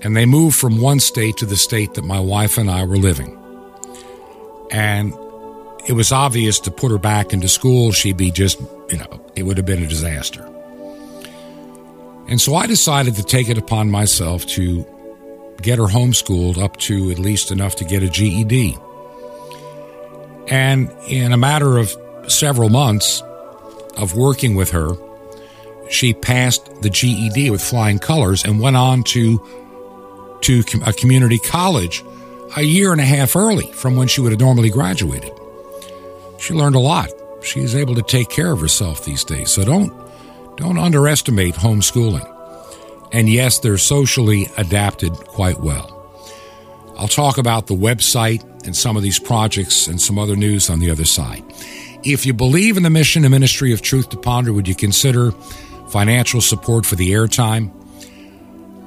[0.03, 2.99] And they moved from one state to the state that my wife and I were
[2.99, 3.38] living.
[4.70, 5.14] And
[5.86, 9.44] it was obvious to put her back into school, she'd be just, you know, it
[9.44, 10.47] would have been a disaster.
[12.29, 14.85] And so I decided to take it upon myself to
[15.62, 18.77] get her homeschooled up to at least enough to get a GED.
[20.49, 21.95] And in a matter of
[22.29, 23.22] several months
[23.97, 24.93] of working with her,
[25.89, 29.41] she passed the GED with flying colors and went on to
[30.43, 32.05] to a community college
[32.57, 35.33] a year and a half early from when she would have normally graduated.
[36.39, 37.11] She learned a lot.
[37.43, 39.51] She is able to take care of herself these days.
[39.51, 39.93] So don't
[40.57, 42.32] don't underestimate homeschooling.
[43.12, 45.92] And yes, they're socially adapted quite well.
[46.98, 50.80] I'll talk about the website and some of these projects and some other news on
[50.80, 51.44] the other side.
[52.04, 55.32] If you believe in the mission and ministry of Truth to Ponder, would you consider
[55.90, 57.70] financial support for the airtime?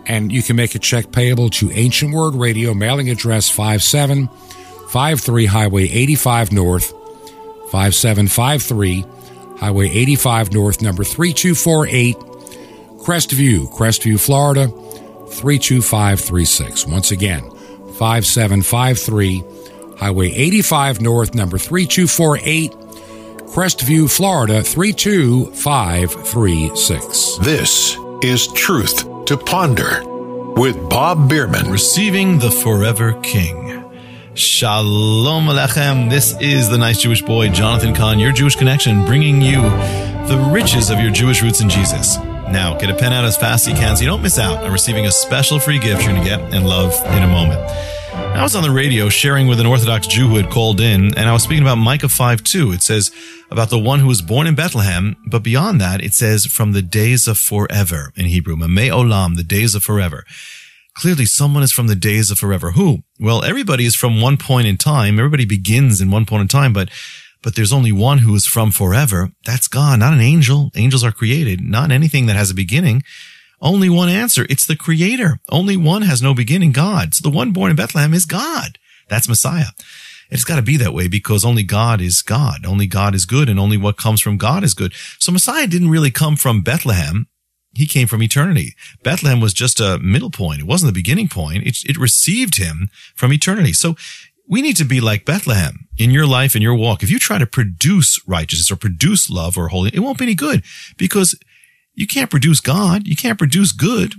[0.05, 5.83] And you can make a check payable to Ancient Word Radio, mailing address 5753 Highway
[5.83, 6.91] 85 North,
[7.71, 9.05] 5753
[9.59, 12.15] Highway 85 North, number 3248,
[12.99, 14.69] Crestview, Crestview, Florida,
[15.29, 16.87] 32536.
[16.87, 17.41] Once again,
[17.97, 19.43] 5753
[19.97, 22.71] Highway 85 North, number 3248,
[23.51, 27.37] Crestview, Florida 32536.
[27.39, 30.05] This is Truth to Ponder
[30.53, 31.69] with Bob Bierman.
[31.69, 33.88] Receiving the Forever King.
[34.39, 36.09] Shalom Alechem.
[36.09, 39.61] This is the nice Jewish boy, Jonathan Cahn, your Jewish connection, bringing you
[40.29, 42.15] the riches of your Jewish roots in Jesus.
[42.17, 44.63] Now, get a pen out as fast as you can so you don't miss out
[44.63, 47.59] on receiving a special free gift you're going to get and love in a moment.
[48.13, 51.27] I was on the radio sharing with an Orthodox Jew who had called in, and
[51.27, 52.71] I was speaking about Micah 5 2.
[52.71, 53.11] It says
[53.51, 56.81] about the one who was born in Bethlehem, but beyond that, it says from the
[56.81, 60.23] days of forever in Hebrew, Mamei Olam, the days of forever.
[60.99, 62.71] Clearly, someone is from the days of forever.
[62.71, 63.03] Who?
[63.21, 65.17] Well, everybody is from one point in time.
[65.17, 66.89] Everybody begins in one point in time, but
[67.41, 69.31] but there's only one who is from forever.
[69.45, 70.71] That's God, not an angel.
[70.75, 73.03] Angels are created, not anything that has a beginning.
[73.61, 74.45] Only one answer.
[74.49, 75.39] It's the creator.
[75.49, 77.15] Only one has no beginning, God.
[77.15, 78.77] So the one born in Bethlehem is God.
[79.07, 79.71] That's Messiah.
[80.29, 82.65] It's got to be that way because only God is God.
[82.65, 84.93] Only God is good and only what comes from God is good.
[85.17, 87.27] So Messiah didn't really come from Bethlehem.
[87.73, 88.73] He came from eternity.
[89.03, 90.61] Bethlehem was just a middle point.
[90.61, 91.65] It wasn't the beginning point.
[91.65, 93.73] It, it received him from eternity.
[93.73, 93.95] So
[94.47, 97.03] we need to be like Bethlehem in your life and your walk.
[97.03, 100.35] If you try to produce righteousness or produce love or holiness, it won't be any
[100.35, 100.63] good
[100.97, 101.37] because
[101.93, 103.07] you can't produce God.
[103.07, 104.15] You can't produce good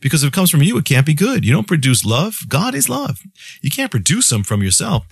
[0.00, 1.44] because if it comes from you, it can't be good.
[1.44, 2.40] You don't produce love.
[2.48, 3.20] God is love.
[3.62, 5.06] You can't produce him from yourself.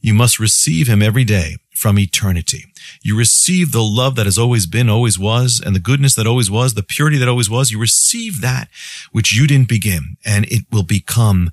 [0.00, 2.64] You must receive him every day from eternity.
[3.02, 6.50] You receive the love that has always been, always was, and the goodness that always
[6.50, 7.70] was, the purity that always was.
[7.70, 8.68] You receive that
[9.12, 11.50] which you didn't begin and it will become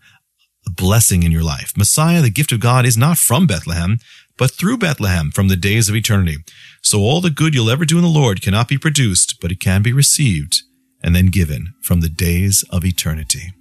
[0.66, 1.74] a blessing in your life.
[1.78, 3.98] Messiah, the gift of God, is not from Bethlehem,
[4.38, 6.38] but through Bethlehem from the days of eternity.
[6.82, 9.60] So all the good you'll ever do in the Lord cannot be produced, but it
[9.60, 10.62] can be received
[11.04, 13.52] and then given from the days of eternity.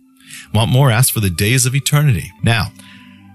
[0.55, 0.93] Want more?
[0.93, 2.31] Ask for the days of eternity.
[2.43, 2.69] Now,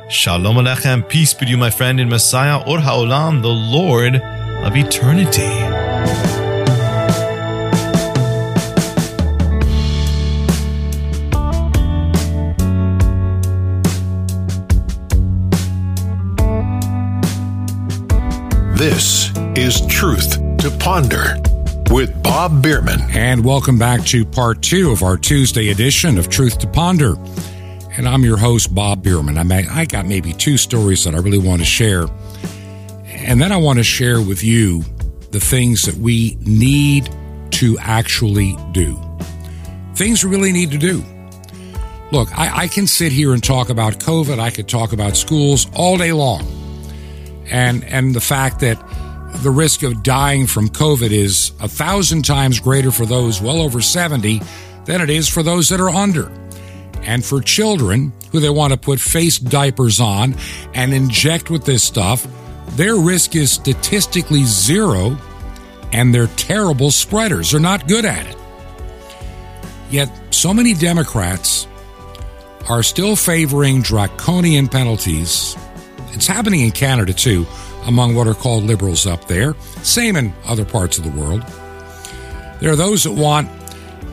[0.08, 4.76] Shalom Alechem, peace be to you, my friend in Messiah, Or HaOlam, the Lord of
[4.76, 5.42] eternity.
[18.76, 21.36] This is Truth to Ponder
[21.90, 23.02] with Bob Bierman.
[23.10, 27.16] And welcome back to part two of our Tuesday edition of Truth to Ponder.
[28.00, 29.36] And I'm your host, Bob Bierman.
[29.36, 32.06] I, may, I got maybe two stories that I really want to share.
[33.04, 34.84] And then I want to share with you
[35.32, 37.14] the things that we need
[37.50, 38.98] to actually do.
[39.96, 41.04] Things we really need to do.
[42.10, 44.38] Look, I, I can sit here and talk about COVID.
[44.38, 46.40] I could talk about schools all day long.
[47.50, 48.82] And, and the fact that
[49.42, 53.82] the risk of dying from COVID is a thousand times greater for those well over
[53.82, 54.40] 70
[54.86, 56.32] than it is for those that are under.
[57.02, 60.36] And for children who they want to put face diapers on
[60.74, 62.26] and inject with this stuff,
[62.70, 65.16] their risk is statistically zero
[65.92, 67.50] and they're terrible spreaders.
[67.50, 68.36] They're not good at it.
[69.90, 71.66] Yet, so many Democrats
[72.68, 75.56] are still favoring draconian penalties.
[76.12, 77.46] It's happening in Canada too,
[77.86, 79.54] among what are called liberals up there.
[79.82, 81.42] Same in other parts of the world.
[82.60, 83.48] There are those that want,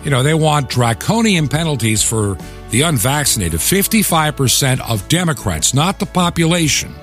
[0.04, 2.38] you know, they want draconian penalties for
[2.70, 3.60] the unvaccinated.
[3.60, 6.94] 55% of Democrats, not the population,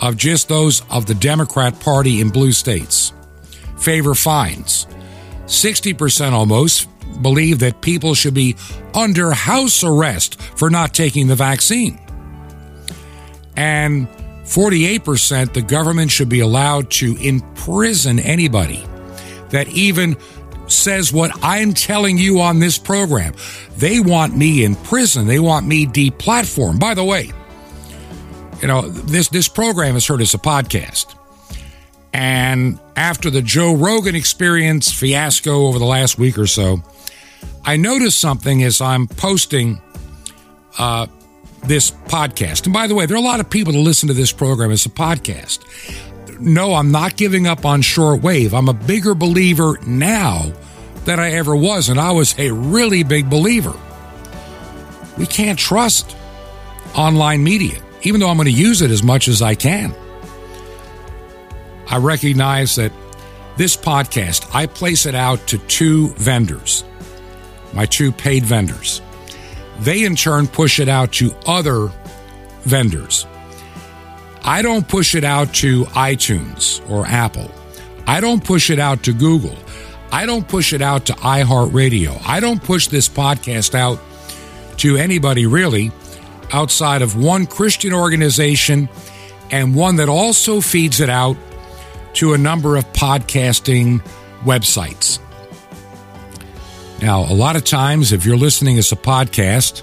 [0.00, 3.12] of just those of the Democrat Party in blue states,
[3.78, 4.86] favor fines.
[5.46, 6.88] 60% almost
[7.22, 8.56] believe that people should be
[8.94, 11.98] under house arrest for not taking the vaccine.
[13.56, 14.08] And
[14.44, 18.84] 48% the government should be allowed to imprison anybody
[19.50, 20.16] that even
[20.72, 23.34] says what I'm telling you on this program.
[23.76, 25.26] They want me in prison.
[25.26, 26.80] They want me deplatformed.
[26.80, 27.30] By the way,
[28.60, 31.14] you know, this, this program is heard as a podcast.
[32.12, 36.82] And after the Joe Rogan experience fiasco over the last week or so,
[37.64, 39.80] I noticed something as I'm posting
[40.78, 41.06] uh,
[41.64, 42.64] this podcast.
[42.64, 44.70] And by the way, there are a lot of people that listen to this program
[44.70, 45.60] as a podcast.
[46.40, 48.56] No, I'm not giving up on shortwave.
[48.56, 50.52] I'm a bigger believer now
[51.04, 53.78] than I ever was, and I was a really big believer.
[55.18, 56.16] We can't trust
[56.96, 59.94] online media, even though I'm going to use it as much as I can.
[61.86, 62.92] I recognize that
[63.58, 66.84] this podcast, I place it out to two vendors,
[67.74, 69.02] my two paid vendors.
[69.80, 71.92] They in turn push it out to other
[72.62, 73.26] vendors.
[74.42, 77.50] I don't push it out to iTunes or Apple.
[78.06, 79.56] I don't push it out to Google.
[80.12, 82.20] I don't push it out to iHeartRadio.
[82.26, 84.00] I don't push this podcast out
[84.78, 85.92] to anybody really
[86.52, 88.88] outside of one Christian organization
[89.50, 91.36] and one that also feeds it out
[92.14, 94.02] to a number of podcasting
[94.42, 95.18] websites.
[97.00, 99.82] Now, a lot of times, if you're listening as a podcast,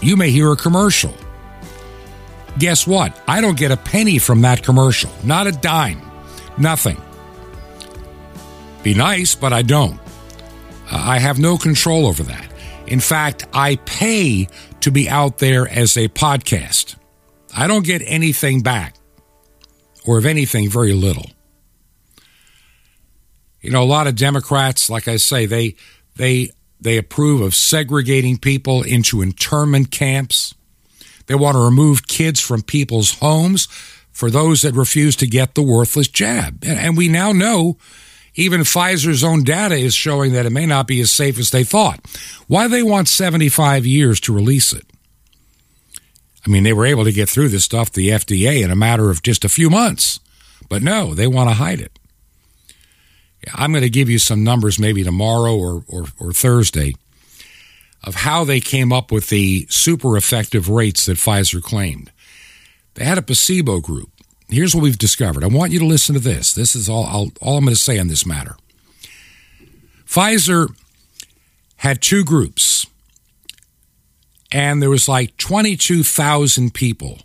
[0.00, 1.14] you may hear a commercial.
[2.58, 3.20] Guess what?
[3.26, 5.10] I don't get a penny from that commercial.
[5.24, 6.00] Not a dime.
[6.56, 7.00] Nothing.
[8.82, 9.98] Be nice, but I don't.
[10.90, 12.46] Uh, I have no control over that.
[12.86, 14.46] In fact, I pay
[14.80, 16.96] to be out there as a podcast.
[17.56, 18.96] I don't get anything back,
[20.04, 21.30] or if anything, very little.
[23.62, 25.76] You know, a lot of Democrats, like I say, they
[26.16, 26.50] they
[26.80, 30.54] they approve of segregating people into internment camps.
[31.26, 33.66] They want to remove kids from people's homes
[34.12, 36.64] for those that refuse to get the worthless jab.
[36.64, 37.78] And we now know
[38.34, 41.64] even Pfizer's own data is showing that it may not be as safe as they
[41.64, 42.00] thought.
[42.46, 44.84] Why they want 75 years to release it?
[46.46, 49.08] I mean, they were able to get through this stuff, the FDA, in a matter
[49.10, 50.20] of just a few months.
[50.68, 51.98] But no, they want to hide it.
[53.54, 56.94] I'm going to give you some numbers maybe tomorrow or, or, or Thursday
[58.04, 62.12] of how they came up with the super effective rates that Pfizer claimed.
[62.94, 64.10] They had a placebo group.
[64.48, 65.42] Here's what we've discovered.
[65.42, 66.52] I want you to listen to this.
[66.52, 68.56] This is all, I'll, all I'm going to say on this matter.
[70.06, 70.68] Pfizer
[71.76, 72.86] had two groups,
[74.52, 77.20] and there was like 22,000 people,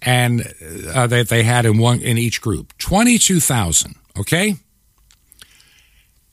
[0.00, 0.54] and
[0.94, 2.72] uh, that they had in one in each group.
[2.78, 3.96] 22,000.
[4.18, 4.54] Okay,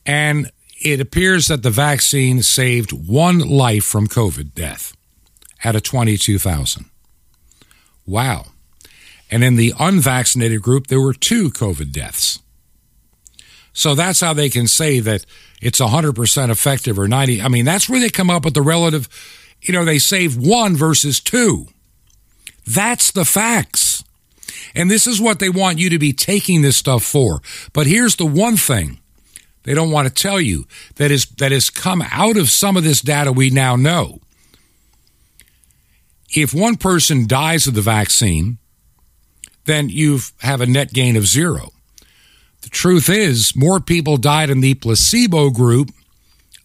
[0.06, 0.50] and
[0.80, 4.96] it appears that the vaccine saved one life from COVID death
[5.64, 6.86] out of 22,000.
[8.06, 8.46] Wow.
[9.30, 12.40] And in the unvaccinated group, there were two COVID deaths.
[13.72, 15.24] So that's how they can say that
[15.60, 17.42] it's 100% effective or 90.
[17.42, 19.08] I mean, that's where they come up with the relative,
[19.60, 21.68] you know, they save one versus two.
[22.66, 24.04] That's the facts.
[24.74, 27.40] And this is what they want you to be taking this stuff for.
[27.72, 28.98] But here's the one thing
[29.68, 30.64] they don't want to tell you
[30.94, 34.18] that is that has come out of some of this data we now know.
[36.34, 38.56] If one person dies of the vaccine,
[39.66, 41.72] then you have a net gain of zero.
[42.62, 45.90] The truth is, more people died in the placebo group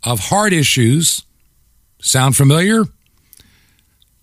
[0.05, 1.23] of heart issues.
[1.99, 2.85] Sound familiar?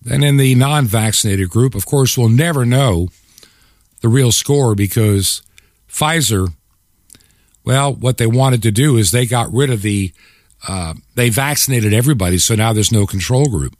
[0.01, 1.75] Than in the non vaccinated group.
[1.75, 3.09] Of course, we'll never know
[4.01, 5.43] the real score because
[5.87, 6.55] Pfizer
[7.71, 10.13] well, what they wanted to do is they got rid of the,
[10.67, 13.77] uh, they vaccinated everybody, so now there's no control group.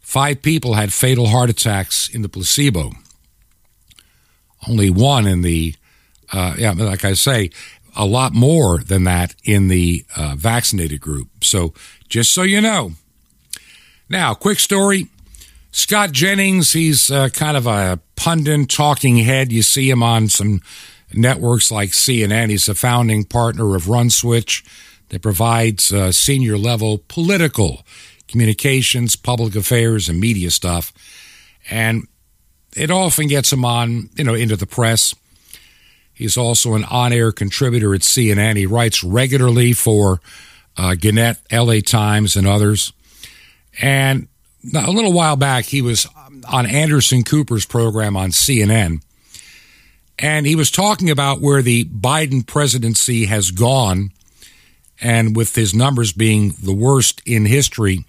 [0.00, 2.90] Five people had fatal heart attacks in the placebo.
[4.68, 5.76] Only one in the,
[6.32, 7.50] uh, yeah, like I say,
[7.94, 11.28] a lot more than that in the uh, vaccinated group.
[11.44, 11.72] So
[12.08, 12.94] just so you know.
[14.08, 15.06] Now, quick story.
[15.70, 19.52] Scott Jennings, he's uh, kind of a pundit, talking head.
[19.52, 20.60] You see him on some
[21.14, 22.50] networks like CNN.
[22.50, 24.64] He's a founding partner of RunSwitch
[25.08, 27.82] that provides uh, senior level political
[28.26, 30.92] communications, public affairs, and media stuff.
[31.70, 32.06] And
[32.76, 35.14] it often gets him on, you know, into the press.
[36.12, 38.56] He's also an on air contributor at CNN.
[38.56, 40.20] He writes regularly for
[40.76, 42.92] uh, Gannett, LA Times, and others.
[43.80, 44.28] And
[44.74, 46.06] a little while back, he was
[46.50, 49.00] on Anderson Cooper's program on CNN
[50.18, 54.10] and he was talking about where the Biden presidency has gone
[55.00, 58.04] and with his numbers being the worst in history.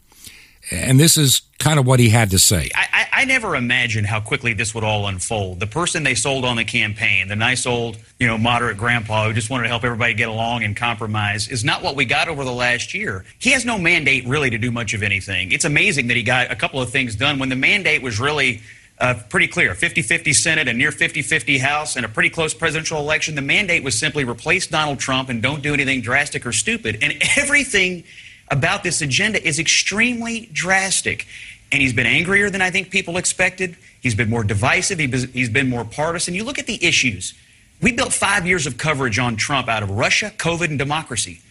[0.72, 2.70] And this is kind of what he had to say.
[2.76, 5.60] I, I, never imagined how quickly this would all unfold.
[5.60, 9.34] The person they sold on the campaign, the nice old, you know, moderate grandpa who
[9.34, 12.44] just wanted to help everybody get along and compromise, is not what we got over
[12.44, 13.26] the last year.
[13.38, 15.52] He has no mandate really to do much of anything.
[15.52, 18.62] It's amazing that he got a couple of things done when the mandate was really
[19.00, 22.54] uh, pretty clear 50 50 Senate, a near 50 50 House, and a pretty close
[22.54, 23.36] presidential election.
[23.36, 26.98] The mandate was simply replace Donald Trump and don't do anything drastic or stupid.
[27.02, 28.04] And everything
[28.50, 31.28] about this agenda is extremely drastic.
[31.72, 33.78] And he's been angrier than I think people expected.
[34.02, 35.00] He's been more divisive.
[35.00, 36.34] He's been more partisan.
[36.34, 37.34] You look at the issues.
[37.82, 41.42] We built five years of coverage on Trump out of Russia, COVID, and democracy.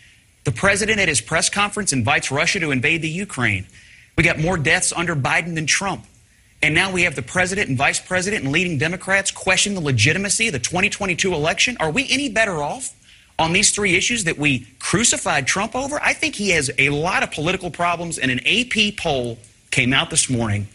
[0.45, 3.67] The president at his press conference invites Russia to invade the Ukraine.
[4.17, 6.05] We got more deaths under Biden than Trump.
[6.63, 10.49] And now we have the president and vice president and leading Democrats question the legitimacy
[10.49, 11.77] of the 2022 election.
[11.79, 12.95] Are we any better off
[13.39, 16.01] on these three issues that we crucified Trump over?
[16.03, 18.19] I think he has a lot of political problems.
[18.19, 19.39] And an AP poll
[19.71, 20.67] came out this morning.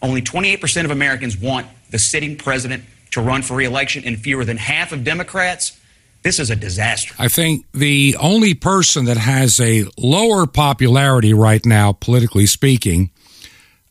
[0.00, 4.56] Only 28% of Americans want the sitting president to run for reelection, and fewer than
[4.56, 5.78] half of Democrats
[6.26, 7.14] this is a disaster.
[7.20, 13.12] I think the only person that has a lower popularity right now, politically speaking,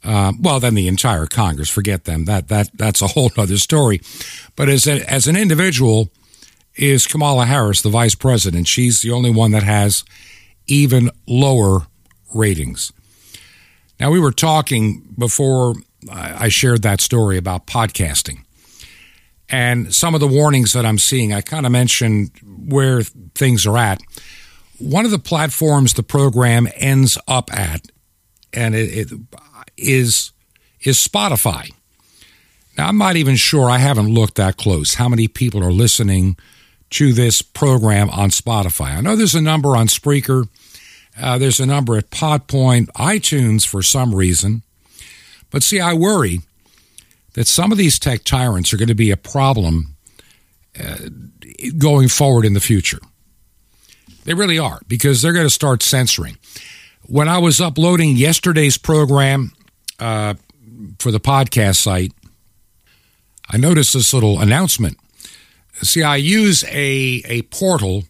[0.06, 1.70] uh, well, then the entire Congress.
[1.70, 2.26] Forget them.
[2.26, 4.02] That that that's a whole other story.
[4.56, 6.10] But as a, as an individual,
[6.76, 8.68] is Kamala Harris, the vice president.
[8.68, 10.04] She's the only one that has
[10.68, 11.88] even lower
[12.34, 12.92] ratings.
[14.00, 15.76] Now we were talking before
[16.12, 18.44] I shared that story about podcasting
[19.50, 21.34] and some of the warnings that I'm seeing.
[21.34, 24.02] I kind of mentioned where things are at.
[24.78, 27.88] One of the platforms the program ends up at,
[28.54, 29.20] and it, it
[29.78, 30.32] is
[30.82, 31.72] is Spotify.
[32.78, 33.70] Now I'm not even sure.
[33.70, 34.96] I haven't looked that close.
[34.96, 36.38] How many people are listening
[36.92, 38.98] to this program on Spotify?
[38.98, 40.48] I know there's a number on Spreaker.
[41.20, 44.64] Uh, there's a number at Podpoint, iTunes for some reason.
[45.50, 46.40] But see, I worry
[47.34, 49.96] that some of these tech tyrants are going to be a problem
[50.78, 50.98] uh,
[51.78, 53.00] going forward in the future.
[54.26, 56.38] They really are because they're going to start censoring.
[57.04, 59.52] When I was uploading yesterday's program
[60.00, 60.36] uh,
[61.00, 62.14] for the podcast site,
[63.50, 64.98] I noticed this little announcement.
[65.82, 68.04] See, I use a, a portal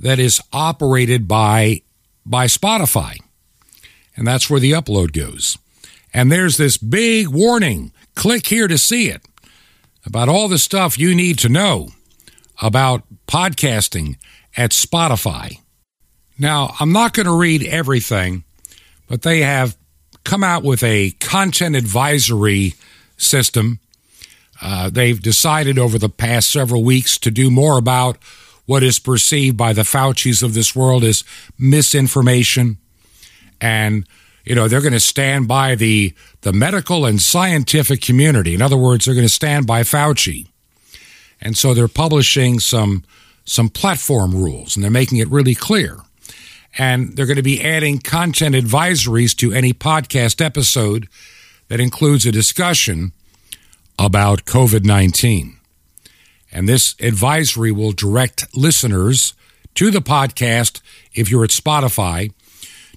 [0.00, 1.82] that is operated by
[2.24, 3.18] by Spotify,
[4.16, 5.58] and that's where the upload goes.
[6.14, 9.22] And there's this big warning Click here to see it
[10.04, 11.88] about all the stuff you need to know
[12.60, 14.16] about podcasting
[14.56, 15.58] at Spotify.
[16.38, 18.44] Now, I'm not going to read everything,
[19.08, 19.76] but they have
[20.24, 22.74] come out with a content advisory
[23.16, 23.80] system.
[24.60, 28.16] Uh, they've decided over the past several weeks to do more about
[28.66, 31.24] what is perceived by the Faucis of this world as
[31.58, 32.78] misinformation
[33.60, 34.06] and
[34.44, 38.54] you know, they're going to stand by the, the medical and scientific community.
[38.54, 40.48] In other words, they're going to stand by Fauci.
[41.40, 43.04] And so they're publishing some,
[43.44, 45.98] some platform rules and they're making it really clear.
[46.78, 51.08] And they're going to be adding content advisories to any podcast episode
[51.68, 53.12] that includes a discussion
[53.98, 55.58] about COVID 19.
[56.50, 59.34] And this advisory will direct listeners
[59.74, 60.80] to the podcast
[61.14, 62.32] if you're at Spotify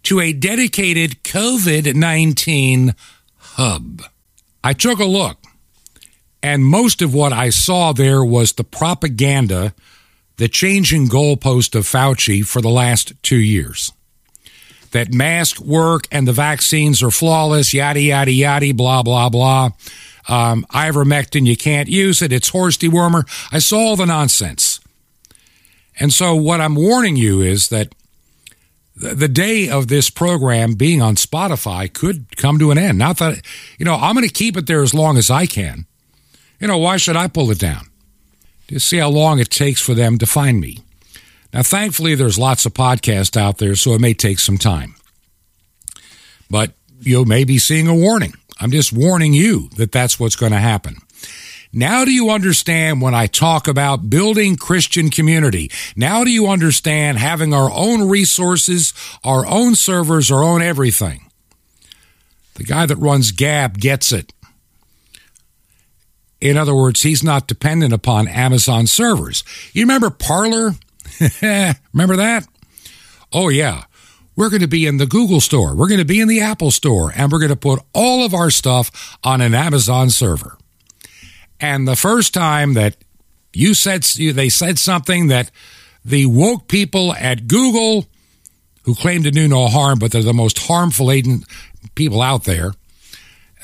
[0.04, 2.96] to a dedicated COVID 19
[3.38, 4.04] hub.
[4.64, 5.38] I took a look,
[6.42, 9.74] and most of what I saw there was the propaganda,
[10.38, 13.92] the changing goalpost of Fauci for the last two years.
[14.92, 19.72] That mask work and the vaccines are flawless, yada, yada, yada, blah, blah, blah.
[20.28, 22.32] Um, ivermectin, you can't use it.
[22.32, 23.28] It's horse dewormer.
[23.52, 24.80] I saw all the nonsense.
[26.00, 27.94] And so, what I'm warning you is that
[28.96, 32.98] the day of this program being on Spotify could come to an end.
[32.98, 33.46] Not that,
[33.78, 35.86] you know, I'm going to keep it there as long as I can.
[36.60, 37.88] You know, why should I pull it down?
[38.68, 40.80] To see how long it takes for them to find me.
[41.54, 44.96] Now, thankfully, there's lots of podcasts out there, so it may take some time.
[46.50, 48.34] But you may be seeing a warning.
[48.60, 50.98] I'm just warning you that that's what's going to happen.
[51.78, 55.70] Now do you understand when I talk about building Christian community?
[55.98, 58.94] Now do you understand having our own resources,
[59.26, 61.30] our own servers, our own everything?
[62.54, 64.32] The guy that runs Gab gets it.
[66.42, 69.44] In other words, he's not dependent upon Amazon servers.
[69.74, 70.74] You remember Parler?
[71.42, 72.48] remember that?
[73.32, 73.84] Oh, yeah.
[74.36, 75.76] We're going to be in the Google store.
[75.76, 78.34] We're going to be in the Apple store, and we're going to put all of
[78.34, 80.58] our stuff on an Amazon server.
[81.60, 82.98] And the first time that
[83.54, 85.52] you said they said something that
[86.04, 88.08] the woke people at Google,
[88.84, 91.12] who claim to do no harm, but they're the most harmful
[91.96, 92.74] people out there,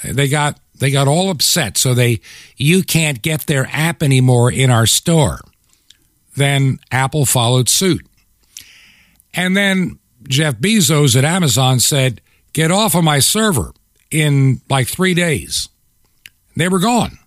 [0.05, 1.77] they got they got all upset.
[1.77, 2.19] So they
[2.57, 5.39] you can't get their app anymore in our store.
[6.35, 8.05] Then Apple followed suit.
[9.33, 12.19] And then Jeff Bezos at Amazon said,
[12.51, 13.71] "Get off of my server."
[14.09, 15.69] In like three days,
[16.57, 17.17] they were gone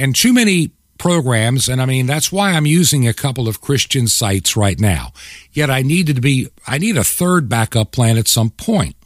[0.00, 4.06] and too many programs and I mean that's why I'm using a couple of Christian
[4.08, 5.12] sites right now.
[5.52, 8.96] Yet I needed to be I need a third backup plan at some point.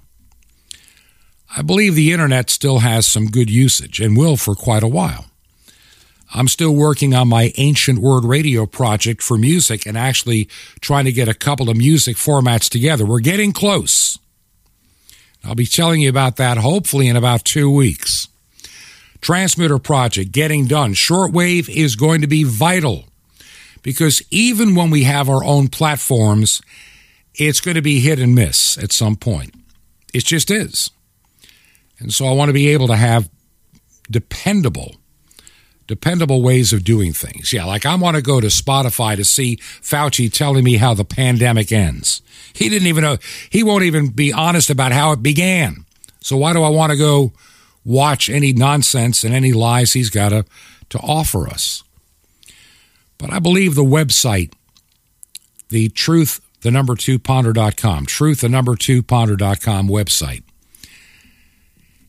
[1.56, 5.26] I believe the internet still has some good usage and will for quite a while.
[6.34, 10.48] I'm still working on my ancient word radio project for music and actually
[10.80, 13.06] trying to get a couple of music formats together.
[13.06, 14.18] We're getting close.
[15.44, 18.26] I'll be telling you about that hopefully in about two weeks.
[19.20, 20.94] Transmitter project getting done.
[20.94, 23.04] Shortwave is going to be vital
[23.82, 26.60] because even when we have our own platforms,
[27.36, 29.54] it's going to be hit and miss at some point.
[30.12, 30.90] It just is.
[32.04, 33.28] And so I want to be able to have
[34.08, 34.94] dependable
[35.86, 37.52] dependable ways of doing things.
[37.52, 41.04] Yeah, like I want to go to Spotify to see Fauci telling me how the
[41.04, 42.22] pandemic ends.
[42.54, 43.18] He didn't even know,
[43.50, 45.84] he won't even be honest about how it began.
[46.20, 47.32] So why do I want to go
[47.84, 50.44] watch any nonsense and any lies he's got to,
[50.90, 51.82] to offer us?
[53.18, 54.52] But I believe the website,
[55.68, 60.44] the truth, the number two ponder.com, truth, the number two ponder.com website,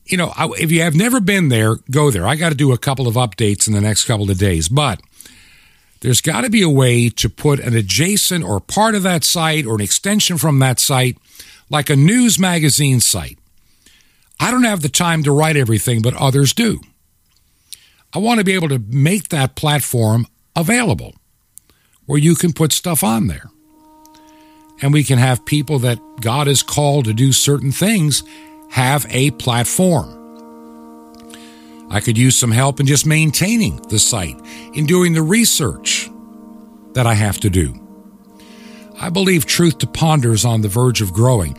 [0.05, 2.27] you know, if you have never been there, go there.
[2.27, 5.01] I got to do a couple of updates in the next couple of days, but
[6.01, 9.65] there's got to be a way to put an adjacent or part of that site
[9.65, 11.17] or an extension from that site,
[11.69, 13.39] like a news magazine site.
[14.39, 16.81] I don't have the time to write everything, but others do.
[18.13, 21.15] I want to be able to make that platform available
[22.05, 23.49] where you can put stuff on there.
[24.81, 28.23] And we can have people that God has called to do certain things
[28.69, 30.11] have a platform.
[31.89, 34.39] I could use some help in just maintaining the site,
[34.73, 36.09] in doing the research
[36.93, 37.73] that I have to do.
[38.99, 41.55] I believe Truth to Ponder is on the verge of growing.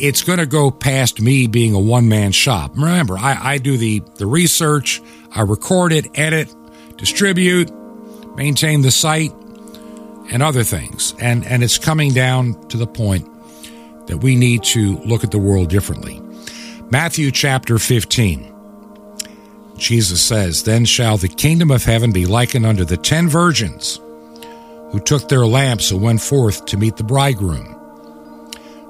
[0.00, 2.72] It's going to go past me being a one man shop.
[2.76, 5.00] Remember, I, I do the, the research,
[5.34, 6.54] I record it, edit,
[6.96, 7.72] distribute,
[8.36, 9.32] maintain the site,
[10.30, 11.14] and other things.
[11.20, 13.28] And, and it's coming down to the point
[14.08, 16.20] that we need to look at the world differently.
[16.90, 18.54] Matthew chapter 15.
[19.76, 24.00] Jesus says, Then shall the kingdom of heaven be likened unto the ten virgins
[24.90, 27.74] who took their lamps and went forth to meet the bridegroom.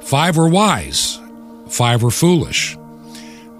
[0.02, 1.20] Five were wise,
[1.68, 2.78] five were foolish.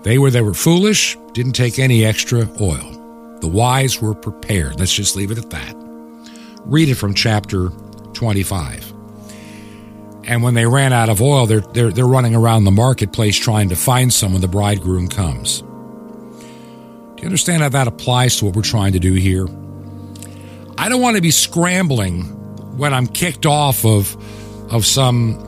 [0.03, 3.39] They were they were foolish, didn't take any extra oil.
[3.41, 4.79] The wise were prepared.
[4.79, 5.75] Let's just leave it at that.
[6.65, 7.69] Read it from chapter
[8.15, 8.98] 25.
[10.25, 13.71] And when they ran out of oil, they're, they're, they're running around the marketplace trying
[13.71, 15.63] to find some when the bridegroom comes.
[15.63, 19.47] Do you understand how that applies to what we're trying to do here?
[20.77, 22.25] I don't want to be scrambling
[22.77, 24.17] when I'm kicked off of,
[24.73, 25.39] of some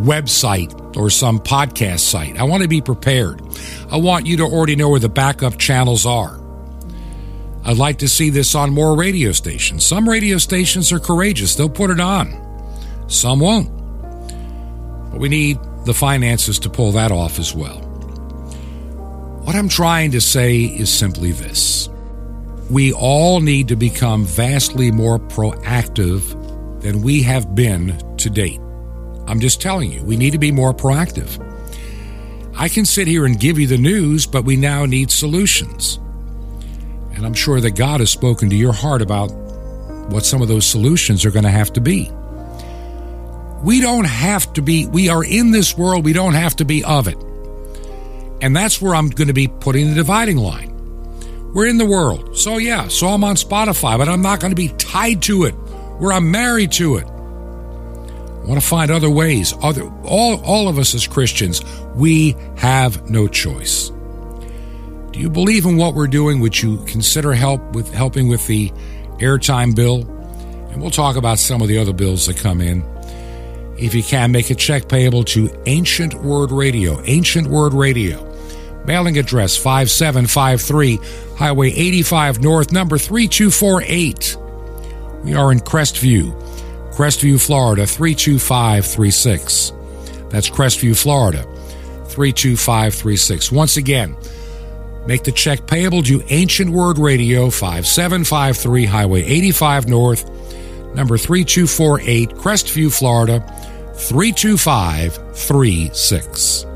[0.00, 2.38] website or some podcast site.
[2.38, 3.42] I want to be prepared.
[3.90, 6.40] I want you to already know where the backup channels are.
[7.64, 9.84] I'd like to see this on more radio stations.
[9.84, 12.28] Some radio stations are courageous, they'll put it on,
[13.10, 13.68] some won't.
[15.10, 17.80] But we need the finances to pull that off as well.
[19.44, 21.88] What I'm trying to say is simply this
[22.70, 26.22] we all need to become vastly more proactive
[26.82, 28.60] than we have been to date.
[29.26, 31.44] I'm just telling you, we need to be more proactive.
[32.56, 35.98] I can sit here and give you the news, but we now need solutions.
[37.14, 39.32] And I'm sure that God has spoken to your heart about
[40.10, 42.10] what some of those solutions are going to have to be.
[43.62, 46.82] We don't have to be, we are in this world, we don't have to be
[46.84, 47.18] of it.
[48.42, 50.70] And that's where I'm going to be putting the dividing line.
[51.52, 52.36] We're in the world.
[52.38, 55.52] So, yeah, so I'm on Spotify, but I'm not going to be tied to it
[56.00, 57.06] where I'm married to it.
[57.06, 59.52] I want to find other ways.
[59.62, 61.60] Other, all, all of us as Christians,
[61.94, 63.90] we have no choice.
[65.10, 66.40] Do you believe in what we're doing?
[66.40, 68.70] Would you consider help with helping with the
[69.18, 70.08] airtime bill?
[70.70, 72.82] And we'll talk about some of the other bills that come in.
[73.80, 77.00] If you can, make a check payable to Ancient Word Radio.
[77.04, 78.26] Ancient Word Radio.
[78.86, 80.98] Mailing address 5753
[81.36, 84.36] Highway 85 North, number 3248.
[85.24, 86.32] We are in Crestview,
[86.92, 89.72] Crestview, Florida 32536.
[90.28, 91.42] That's Crestview, Florida
[92.08, 93.50] 32536.
[93.50, 94.14] Once again,
[95.06, 100.30] make the check payable to Ancient Word Radio 5753 Highway 85 North,
[100.94, 103.40] number 3248, Crestview, Florida
[103.94, 106.66] 32536.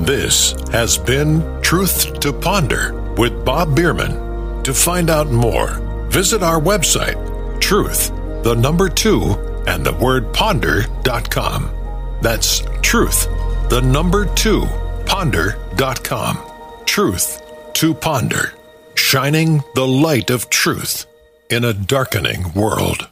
[0.00, 4.62] This has been Truth to Ponder with Bob Bierman.
[4.64, 5.78] To find out more,
[6.08, 8.10] visit our website, truth,
[8.42, 9.34] the number two,
[9.66, 11.70] and the word ponder.com.
[12.20, 13.26] That's truth,
[13.68, 14.66] the number two,
[15.06, 16.38] ponder.com.
[16.86, 17.42] Truth
[17.74, 18.54] to ponder,
[18.94, 21.06] shining the light of truth
[21.54, 23.06] in a darkening world.